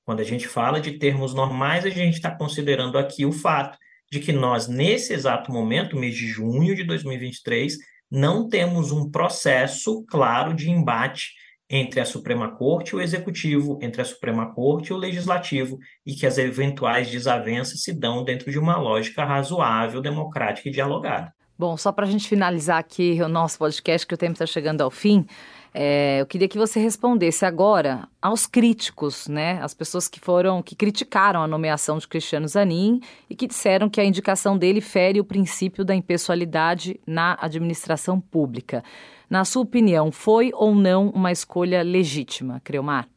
quando 0.05 0.19
a 0.19 0.23
gente 0.23 0.47
fala 0.47 0.81
de 0.81 0.97
termos 0.97 1.33
normais, 1.33 1.85
a 1.85 1.89
gente 1.89 2.15
está 2.15 2.35
considerando 2.35 2.97
aqui 2.97 3.25
o 3.25 3.31
fato 3.31 3.77
de 4.11 4.19
que 4.19 4.31
nós, 4.31 4.67
nesse 4.67 5.13
exato 5.13 5.51
momento, 5.51 5.97
mês 5.97 6.15
de 6.15 6.27
junho 6.27 6.75
de 6.75 6.83
2023, 6.83 7.77
não 8.11 8.47
temos 8.47 8.91
um 8.91 9.09
processo 9.09 10.05
claro 10.05 10.53
de 10.53 10.69
embate 10.69 11.31
entre 11.69 11.99
a 11.99 12.05
Suprema 12.05 12.55
Corte 12.55 12.91
e 12.91 12.95
o 12.95 13.01
Executivo, 13.01 13.79
entre 13.81 14.01
a 14.01 14.05
Suprema 14.05 14.53
Corte 14.53 14.89
e 14.89 14.93
o 14.93 14.97
Legislativo, 14.97 15.79
e 16.05 16.13
que 16.13 16.27
as 16.27 16.37
eventuais 16.37 17.09
desavenças 17.09 17.81
se 17.81 17.91
dão 17.91 18.23
dentro 18.23 18.51
de 18.51 18.59
uma 18.59 18.77
lógica 18.77 19.25
razoável, 19.25 19.99
democrática 19.99 20.69
e 20.69 20.71
dialogada. 20.71 21.33
Bom, 21.57 21.77
só 21.77 21.91
para 21.91 22.05
a 22.05 22.09
gente 22.09 22.27
finalizar 22.27 22.79
aqui 22.79 23.19
o 23.21 23.27
nosso 23.27 23.59
podcast, 23.59 24.07
que 24.07 24.13
o 24.13 24.17
tempo 24.17 24.33
está 24.33 24.45
chegando 24.45 24.81
ao 24.81 24.89
fim, 24.89 25.25
é, 25.73 26.21
eu 26.21 26.25
queria 26.25 26.47
que 26.47 26.57
você 26.57 26.79
respondesse 26.79 27.45
agora 27.45 28.07
aos 28.21 28.45
críticos, 28.45 29.27
né? 29.27 29.59
As 29.61 29.73
pessoas 29.73 30.07
que 30.07 30.19
foram, 30.19 30.61
que 30.61 30.75
criticaram 30.75 31.41
a 31.41 31.47
nomeação 31.47 31.97
de 31.97 32.07
Cristiano 32.07 32.47
Zanin 32.47 32.99
e 33.29 33.35
que 33.35 33.47
disseram 33.47 33.89
que 33.89 33.99
a 33.99 34.05
indicação 34.05 34.57
dele 34.57 34.81
fere 34.81 35.19
o 35.19 35.25
princípio 35.25 35.83
da 35.83 35.95
impessoalidade 35.95 36.99
na 37.07 37.37
administração 37.41 38.19
pública. 38.19 38.83
Na 39.29 39.43
sua 39.45 39.63
opinião, 39.63 40.11
foi 40.11 40.51
ou 40.53 40.75
não 40.75 41.09
uma 41.09 41.31
escolha 41.31 41.81
legítima, 41.81 42.61
Creomar? 42.63 43.07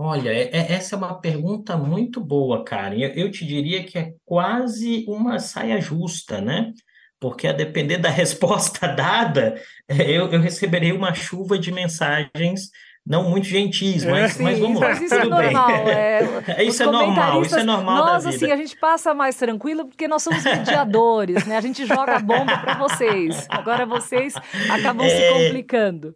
Olha, 0.00 0.30
é, 0.30 0.44
é, 0.44 0.72
essa 0.72 0.94
é 0.94 0.98
uma 0.98 1.20
pergunta 1.20 1.76
muito 1.76 2.20
boa, 2.20 2.64
Karen. 2.64 2.98
Eu, 2.98 3.10
eu 3.10 3.30
te 3.30 3.44
diria 3.44 3.84
que 3.84 3.98
é 3.98 4.14
quase 4.24 5.04
uma 5.08 5.38
saia 5.38 5.80
justa, 5.80 6.40
né? 6.40 6.72
Porque 7.20 7.46
a 7.46 7.52
depender 7.52 7.98
da 7.98 8.10
resposta 8.10 8.86
dada, 8.88 9.60
eu, 9.88 10.30
eu 10.30 10.40
receberei 10.40 10.92
uma 10.92 11.14
chuva 11.14 11.58
de 11.58 11.72
mensagens 11.72 12.70
não 13.08 13.30
muito 13.30 13.46
gentis, 13.46 14.04
mas, 14.04 14.32
Sim, 14.32 14.42
mas 14.42 14.58
vamos 14.58 14.78
lá. 14.78 14.88
Mas 14.88 15.00
isso 15.00 15.14
é 15.14 15.24
normal. 15.24 15.70
É, 15.70 16.22
isso 16.62 16.82
é 16.82 16.86
normal, 16.86 17.42
isso 17.42 17.56
é 17.56 17.64
normal 17.64 17.96
nós, 18.04 18.26
assim, 18.26 18.50
a 18.50 18.56
gente 18.56 18.76
passa 18.76 19.14
mais 19.14 19.34
tranquilo 19.34 19.86
porque 19.86 20.06
nós 20.06 20.22
somos 20.22 20.44
mediadores, 20.44 21.46
né? 21.46 21.56
A 21.56 21.60
gente 21.62 21.86
joga 21.86 22.18
bomba 22.18 22.58
para 22.58 22.74
vocês. 22.76 23.46
Agora 23.48 23.86
vocês 23.86 24.34
acabam 24.70 25.06
é... 25.06 25.08
se 25.08 25.32
complicando. 25.32 26.14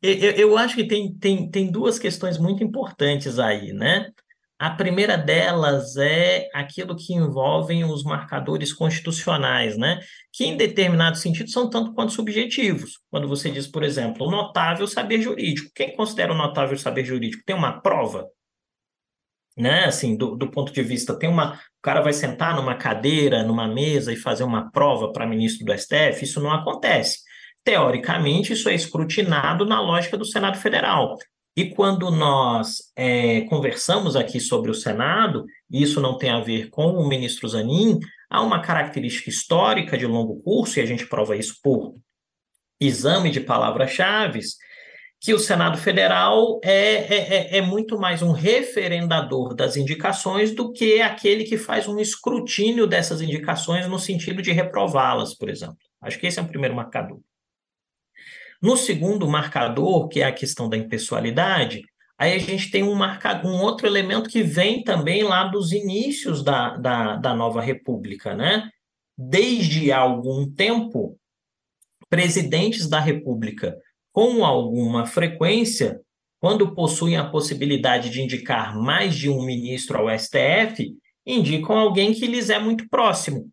Eu, 0.00 0.32
eu 0.32 0.58
acho 0.58 0.76
que 0.76 0.84
tem, 0.84 1.12
tem, 1.14 1.50
tem 1.50 1.70
duas 1.72 1.98
questões 1.98 2.38
muito 2.38 2.62
importantes 2.62 3.38
aí, 3.38 3.72
né? 3.72 4.12
A 4.58 4.70
primeira 4.70 5.16
delas 5.16 5.96
é 5.96 6.48
aquilo 6.52 6.96
que 6.96 7.14
envolvem 7.14 7.84
os 7.84 8.02
marcadores 8.02 8.72
constitucionais, 8.72 9.78
né? 9.78 10.00
que 10.32 10.44
em 10.44 10.56
determinado 10.56 11.16
sentido 11.16 11.48
são 11.48 11.70
tanto 11.70 11.94
quanto 11.94 12.12
subjetivos. 12.12 12.98
Quando 13.08 13.28
você 13.28 13.50
diz, 13.52 13.68
por 13.68 13.84
exemplo, 13.84 14.28
notável 14.28 14.88
saber 14.88 15.20
jurídico. 15.22 15.70
Quem 15.72 15.94
considera 15.94 16.32
o 16.32 16.36
notável 16.36 16.76
saber 16.76 17.04
jurídico? 17.04 17.44
Tem 17.46 17.54
uma 17.54 17.80
prova? 17.80 18.26
Né? 19.56 19.84
Assim, 19.84 20.16
do, 20.16 20.34
do 20.34 20.50
ponto 20.50 20.72
de 20.72 20.82
vista, 20.82 21.16
tem 21.16 21.28
uma. 21.28 21.54
O 21.54 21.82
cara 21.82 22.00
vai 22.00 22.12
sentar 22.12 22.56
numa 22.56 22.74
cadeira, 22.74 23.44
numa 23.44 23.68
mesa 23.68 24.12
e 24.12 24.16
fazer 24.16 24.42
uma 24.42 24.70
prova 24.72 25.12
para 25.12 25.26
ministro 25.26 25.64
do 25.64 25.72
STF? 25.72 26.24
Isso 26.24 26.40
não 26.40 26.50
acontece. 26.50 27.20
Teoricamente, 27.62 28.52
isso 28.52 28.68
é 28.68 28.74
escrutinado 28.74 29.64
na 29.64 29.80
lógica 29.80 30.16
do 30.16 30.24
Senado 30.24 30.58
Federal. 30.58 31.16
E 31.58 31.70
quando 31.70 32.08
nós 32.08 32.92
é, 32.94 33.40
conversamos 33.46 34.14
aqui 34.14 34.38
sobre 34.38 34.70
o 34.70 34.74
Senado, 34.74 35.44
e 35.68 35.82
isso 35.82 36.00
não 36.00 36.16
tem 36.16 36.30
a 36.30 36.38
ver 36.38 36.70
com 36.70 36.86
o 36.86 37.08
ministro 37.08 37.48
Zanin, 37.48 37.98
há 38.30 38.40
uma 38.42 38.62
característica 38.62 39.28
histórica 39.28 39.98
de 39.98 40.06
longo 40.06 40.40
curso, 40.40 40.78
e 40.78 40.82
a 40.82 40.86
gente 40.86 41.04
prova 41.08 41.34
isso 41.34 41.56
por 41.60 41.96
exame 42.80 43.28
de 43.32 43.40
palavras-chave, 43.40 44.38
que 45.20 45.34
o 45.34 45.38
Senado 45.40 45.78
Federal 45.78 46.60
é, 46.62 46.70
é, 46.72 47.16
é, 47.16 47.58
é, 47.58 47.60
muito 47.60 47.98
mais 47.98 48.22
um 48.22 48.30
referendador 48.30 49.52
das 49.52 49.76
indicações 49.76 50.54
do 50.54 50.70
que 50.70 51.02
aquele 51.02 51.42
que 51.42 51.58
faz 51.58 51.88
um 51.88 51.98
escrutínio 51.98 52.86
dessas 52.86 53.20
indicações 53.20 53.88
no 53.88 53.98
sentido 53.98 54.40
de 54.40 54.52
reprová-las, 54.52 55.34
por 55.34 55.50
exemplo. 55.50 55.78
Acho 56.00 56.20
que 56.20 56.28
esse 56.28 56.38
é 56.38 56.42
o 56.42 56.46
primeiro 56.46 56.76
marcador. 56.76 57.18
No 58.60 58.76
segundo 58.76 59.28
marcador, 59.28 60.08
que 60.08 60.20
é 60.20 60.24
a 60.24 60.32
questão 60.32 60.68
da 60.68 60.76
impessoalidade, 60.76 61.82
aí 62.18 62.32
a 62.32 62.38
gente 62.38 62.70
tem 62.70 62.82
um, 62.82 62.94
marcado, 62.94 63.48
um 63.48 63.60
outro 63.62 63.86
elemento 63.86 64.28
que 64.28 64.42
vem 64.42 64.82
também 64.82 65.22
lá 65.22 65.44
dos 65.44 65.72
inícios 65.72 66.42
da, 66.42 66.76
da, 66.76 67.16
da 67.16 67.34
nova 67.34 67.60
república, 67.60 68.34
né? 68.34 68.68
Desde 69.16 69.92
algum 69.92 70.50
tempo, 70.50 71.18
presidentes 72.08 72.88
da 72.88 72.98
república, 72.98 73.76
com 74.12 74.44
alguma 74.44 75.06
frequência, 75.06 76.00
quando 76.40 76.74
possuem 76.74 77.16
a 77.16 77.28
possibilidade 77.28 78.10
de 78.10 78.22
indicar 78.22 78.76
mais 78.76 79.14
de 79.14 79.28
um 79.28 79.42
ministro 79.42 79.98
ao 79.98 80.18
STF, 80.18 80.96
indicam 81.26 81.76
alguém 81.76 82.12
que 82.12 82.26
lhes 82.26 82.50
é 82.50 82.58
muito 82.58 82.88
próximo, 82.88 83.48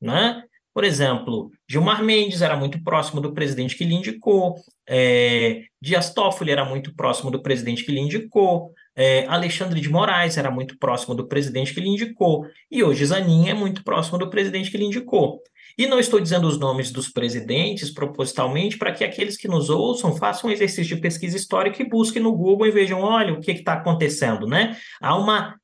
né? 0.00 0.42
Por 0.74 0.84
exemplo, 0.84 1.50
Gilmar 1.68 2.02
Mendes 2.02 2.40
era 2.40 2.56
muito 2.56 2.82
próximo 2.82 3.20
do 3.20 3.34
presidente 3.34 3.76
que 3.76 3.84
lhe 3.84 3.94
indicou, 3.94 4.56
é, 4.88 5.62
Dias 5.80 6.12
Toffoli 6.14 6.50
era 6.50 6.64
muito 6.64 6.94
próximo 6.94 7.30
do 7.30 7.42
presidente 7.42 7.84
que 7.84 7.92
lhe 7.92 8.00
indicou, 8.00 8.72
é, 8.96 9.26
Alexandre 9.26 9.80
de 9.80 9.88
Moraes 9.88 10.38
era 10.38 10.50
muito 10.50 10.78
próximo 10.78 11.14
do 11.14 11.28
presidente 11.28 11.74
que 11.74 11.80
lhe 11.80 11.88
indicou, 11.88 12.46
e 12.70 12.82
hoje 12.82 13.04
Zanin 13.04 13.48
é 13.48 13.54
muito 13.54 13.84
próximo 13.84 14.18
do 14.18 14.30
presidente 14.30 14.70
que 14.70 14.78
lhe 14.78 14.84
indicou. 14.84 15.40
E 15.76 15.86
não 15.86 15.98
estou 15.98 16.20
dizendo 16.20 16.46
os 16.46 16.58
nomes 16.58 16.90
dos 16.90 17.08
presidentes 17.08 17.90
propositalmente 17.90 18.76
para 18.76 18.92
que 18.92 19.04
aqueles 19.04 19.36
que 19.36 19.48
nos 19.48 19.70
ouçam 19.70 20.14
façam 20.14 20.50
um 20.50 20.52
exercício 20.52 20.94
de 20.94 21.00
pesquisa 21.00 21.36
histórica 21.36 21.82
e 21.82 21.88
busquem 21.88 22.22
no 22.22 22.36
Google 22.36 22.66
e 22.66 22.70
vejam, 22.70 23.00
olha, 23.00 23.32
o 23.32 23.40
que 23.40 23.52
está 23.52 23.74
acontecendo, 23.74 24.46
né? 24.46 24.76
Há 25.00 25.16
uma 25.16 25.56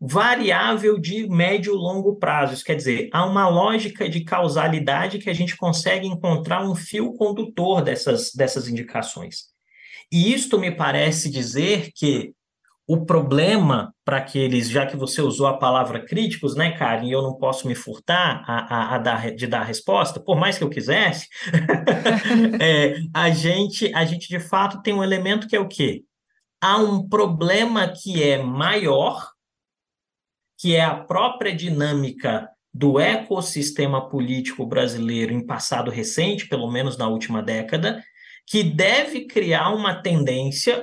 variável 0.00 0.98
de 0.98 1.28
médio 1.28 1.74
e 1.74 1.76
longo 1.76 2.16
prazo. 2.16 2.54
Isso 2.54 2.64
quer 2.64 2.76
dizer, 2.76 3.08
há 3.12 3.24
uma 3.24 3.48
lógica 3.48 4.08
de 4.08 4.22
causalidade 4.24 5.18
que 5.18 5.30
a 5.30 5.34
gente 5.34 5.56
consegue 5.56 6.06
encontrar 6.06 6.62
um 6.62 6.74
fio 6.74 7.12
condutor 7.14 7.82
dessas, 7.82 8.32
dessas 8.32 8.68
indicações. 8.68 9.54
E 10.12 10.32
isto 10.32 10.58
me 10.58 10.70
parece 10.70 11.30
dizer 11.30 11.90
que 11.94 12.34
o 12.86 13.04
problema 13.06 13.94
para 14.04 14.18
aqueles, 14.18 14.68
já 14.68 14.84
que 14.84 14.96
você 14.96 15.22
usou 15.22 15.46
a 15.46 15.56
palavra 15.56 16.04
críticos, 16.04 16.54
né, 16.54 16.72
Karen, 16.72 17.06
e 17.06 17.12
eu 17.12 17.22
não 17.22 17.34
posso 17.34 17.66
me 17.66 17.74
furtar 17.74 18.44
a, 18.46 18.76
a, 18.76 18.94
a 18.94 18.98
dar, 18.98 19.30
de 19.34 19.46
dar 19.46 19.60
a 19.60 19.64
resposta, 19.64 20.20
por 20.20 20.36
mais 20.36 20.58
que 20.58 20.64
eu 20.64 20.68
quisesse, 20.68 21.26
é, 22.60 22.96
a, 23.14 23.30
gente, 23.30 23.92
a 23.94 24.04
gente 24.04 24.28
de 24.28 24.38
fato 24.38 24.82
tem 24.82 24.92
um 24.92 25.02
elemento 25.02 25.48
que 25.48 25.56
é 25.56 25.60
o 25.60 25.68
quê? 25.68 26.02
Há 26.60 26.76
um 26.76 27.08
problema 27.08 27.88
que 27.88 28.22
é 28.22 28.42
maior, 28.42 29.30
que 30.64 30.74
é 30.74 30.80
a 30.80 30.96
própria 30.96 31.54
dinâmica 31.54 32.48
do 32.72 32.98
ecossistema 32.98 34.08
político 34.08 34.64
brasileiro 34.64 35.30
em 35.30 35.44
passado 35.44 35.90
recente, 35.90 36.48
pelo 36.48 36.72
menos 36.72 36.96
na 36.96 37.06
última 37.06 37.42
década, 37.42 38.02
que 38.46 38.64
deve 38.64 39.26
criar 39.26 39.74
uma 39.74 40.00
tendência, 40.00 40.82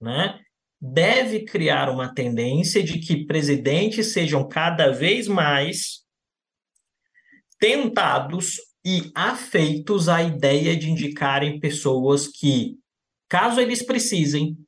né, 0.00 0.40
deve 0.80 1.44
criar 1.44 1.90
uma 1.90 2.12
tendência 2.12 2.82
de 2.82 2.98
que 2.98 3.24
presidentes 3.24 4.12
sejam 4.12 4.48
cada 4.48 4.90
vez 4.90 5.28
mais 5.28 6.00
tentados 7.60 8.56
e 8.84 9.12
afeitos 9.14 10.08
à 10.08 10.24
ideia 10.24 10.76
de 10.76 10.90
indicarem 10.90 11.60
pessoas 11.60 12.26
que, 12.26 12.76
caso 13.28 13.60
eles 13.60 13.80
precisem, 13.80 14.58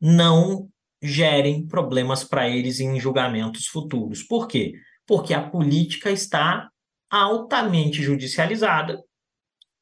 não 0.00 0.70
gerem 1.02 1.66
problemas 1.66 2.24
para 2.24 2.48
eles 2.48 2.80
em 2.80 2.98
julgamentos 3.00 3.66
futuros. 3.66 4.22
Por 4.22 4.46
quê? 4.46 4.74
Porque 5.06 5.32
a 5.32 5.42
política 5.42 6.10
está 6.10 6.68
altamente 7.10 8.02
judicializada 8.02 9.02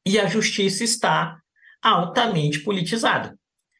e 0.05 0.17
a 0.19 0.25
justiça 0.27 0.83
está 0.83 1.39
altamente 1.81 2.59
politizada. 2.59 3.37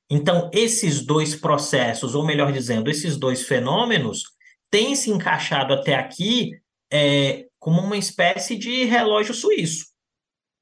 Então, 0.09 0.49
esses 0.53 1.05
dois 1.05 1.35
processos, 1.35 2.15
ou 2.15 2.25
melhor 2.25 2.51
dizendo, 2.51 2.89
esses 2.89 3.17
dois 3.17 3.43
fenômenos, 3.43 4.23
têm 4.69 4.95
se 4.95 5.11
encaixado 5.11 5.73
até 5.73 5.95
aqui 5.95 6.51
é, 6.91 7.45
como 7.59 7.81
uma 7.81 7.97
espécie 7.97 8.57
de 8.57 8.85
relógio 8.85 9.33
suíço, 9.33 9.85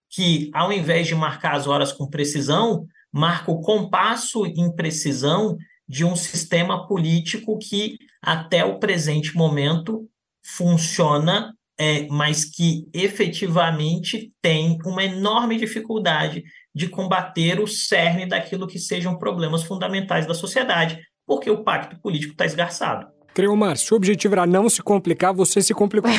que, 0.10 0.50
ao 0.54 0.72
invés 0.72 1.08
de 1.08 1.16
marcar 1.16 1.56
as 1.56 1.68
horas 1.68 1.92
com 1.94 2.10
precisão, 2.10 2.86
marca 3.12 3.52
o 3.52 3.62
compasso 3.62 4.46
em 4.46 4.74
precisão 4.76 5.58
de 5.88 6.04
um 6.04 6.16
sistema 6.16 6.88
político 6.88 7.58
que, 7.58 7.98
até 8.22 8.66
o 8.66 8.80
presente 8.80 9.36
momento, 9.36 10.10
funciona, 10.44 11.54
é, 11.80 12.08
mas 12.08 12.46
que 12.46 12.88
efetivamente 12.94 14.32
tem 14.42 14.78
uma 14.86 15.04
enorme 15.04 15.58
dificuldade 15.58 16.44
de 16.74 16.88
combater 16.90 17.60
o 17.60 17.68
cerne 17.68 18.26
daquilo 18.26 18.68
que 18.68 18.80
sejam 18.80 19.18
problemas 19.18 19.64
fundamentais 19.64 20.26
da 20.26 20.34
sociedade, 20.34 21.00
porque 21.26 21.50
o 21.50 21.64
pacto 21.64 22.00
político 22.02 22.34
está 22.34 22.46
esgarçado. 22.46 23.17
Creomar, 23.38 23.78
se 23.78 23.94
o 23.94 23.98
objetivo 23.98 24.34
era 24.34 24.48
não 24.48 24.68
se 24.68 24.82
complicar, 24.82 25.32
você 25.32 25.62
se 25.62 25.72
complicou. 25.72 26.10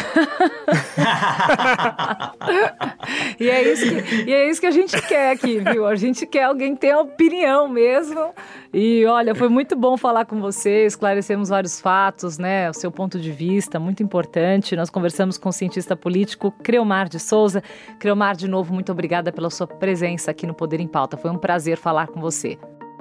e, 3.41 3.51
é 3.51 3.73
isso 3.73 3.85
que, 3.85 4.23
e 4.23 4.33
é 4.33 4.49
isso 4.49 4.61
que 4.61 4.69
a 4.69 4.71
gente 4.71 5.03
quer 5.03 5.33
aqui, 5.33 5.59
viu? 5.59 5.85
A 5.85 5.97
gente 5.97 6.25
quer 6.25 6.45
alguém 6.45 6.77
que 6.77 6.83
tenha 6.83 7.01
opinião 7.01 7.69
mesmo. 7.69 8.31
E 8.73 9.05
olha, 9.05 9.35
foi 9.35 9.49
muito 9.49 9.75
bom 9.75 9.97
falar 9.97 10.27
com 10.27 10.41
você, 10.41 10.87
esclarecemos 10.87 11.49
vários 11.49 11.81
fatos, 11.81 12.39
né? 12.39 12.71
O 12.71 12.73
seu 12.73 12.93
ponto 12.93 13.19
de 13.19 13.33
vista, 13.33 13.81
muito 13.81 14.01
importante. 14.01 14.77
Nós 14.77 14.89
conversamos 14.89 15.37
com 15.37 15.49
o 15.49 15.53
cientista 15.53 15.97
político 15.97 16.53
Creomar 16.63 17.09
de 17.09 17.19
Souza. 17.19 17.65
Creomar, 17.99 18.37
de 18.37 18.47
novo, 18.47 18.73
muito 18.73 18.93
obrigada 18.93 19.33
pela 19.33 19.51
sua 19.51 19.67
presença 19.67 20.31
aqui 20.31 20.47
no 20.47 20.55
Poder 20.55 20.79
em 20.79 20.87
Pauta. 20.87 21.17
Foi 21.17 21.33
um 21.33 21.39
prazer 21.39 21.79
falar 21.79 22.07
com 22.07 22.21
você. 22.21 22.57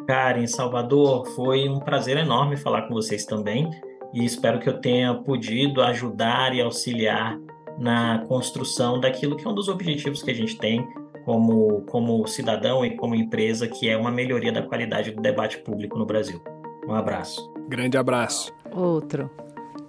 Karen, 0.07 0.47
Salvador, 0.47 1.28
foi 1.36 1.70
um 1.70 1.80
prazer 1.80 2.18
enorme 2.18 2.57
falar 2.57 2.88
com 2.88 2.95
vocês 2.95 3.24
também 3.24 3.70
e 4.18 4.26
espero 4.26 4.59
que 4.59 4.68
eu 4.68 4.82
tenha 4.82 5.13
podido 5.13 5.80
ajudar 5.84 6.55
e 6.55 6.59
auxiliar 6.59 7.39
na 7.78 8.26
construção 8.28 8.99
daquilo 8.99 9.38
que 9.38 9.45
é 9.45 9.49
um 9.49 9.53
dos 9.53 9.68
objetivos 9.68 10.24
que 10.24 10.32
a 10.32 10.34
gente 10.34 10.57
tem 10.57 10.88
como, 11.24 11.84
como 11.84 12.26
cidadão 12.26 12.84
e 12.84 12.97
como 12.97 13.13
empresa, 13.13 13.68
que 13.68 13.88
é 13.88 13.95
uma 13.95 14.09
melhoria 14.09 14.51
da 14.51 14.63
qualidade 14.63 15.11
do 15.11 15.22
debate 15.22 15.59
público 15.59 15.99
no 15.99 16.05
Brasil. 16.05 16.41
Um 16.88 16.95
abraço. 16.95 17.47
Grande 17.70 17.95
abraço. 17.95 18.51
Outro. 18.72 19.30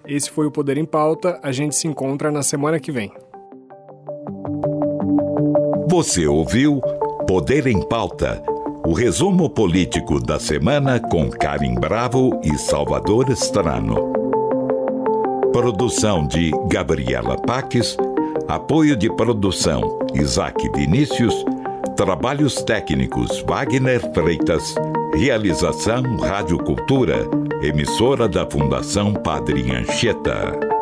Esse 0.07 0.31
foi 0.31 0.47
o 0.47 0.51
Poder 0.51 0.77
em 0.77 0.85
Pauta. 0.85 1.41
A 1.43 1.51
gente 1.51 1.75
se 1.75 1.89
encontra 1.89 2.31
na 2.31 2.43
semana 2.43 2.79
que 2.79 2.93
vem. 2.93 3.11
Você 5.89 6.27
ouviu 6.27 6.83
Poder 7.27 7.67
em 7.67 7.81
Pauta 7.89 8.43
o 8.87 8.93
resumo 8.93 9.49
político 9.49 10.21
da 10.21 10.39
semana 10.39 11.01
com 11.01 11.31
Karim 11.31 11.77
Bravo 11.77 12.39
e 12.45 12.59
Salvador 12.59 13.31
Estrano. 13.31 14.18
Produção 15.59 16.25
de 16.25 16.53
Gabriela 16.69 17.37
Paques. 17.37 17.97
Apoio 18.47 18.97
de 18.97 19.13
produção 19.13 19.99
Isaac 20.15 20.71
Vinícius. 20.73 21.35
Trabalhos 21.97 22.63
técnicos 22.63 23.43
Wagner 23.45 24.01
Freitas. 24.15 24.77
Realização 25.17 26.17
Rádio 26.19 26.59
Cultura, 26.59 27.29
emissora 27.61 28.29
da 28.29 28.49
Fundação 28.49 29.13
Padre 29.13 29.75
Anchieta. 29.75 30.78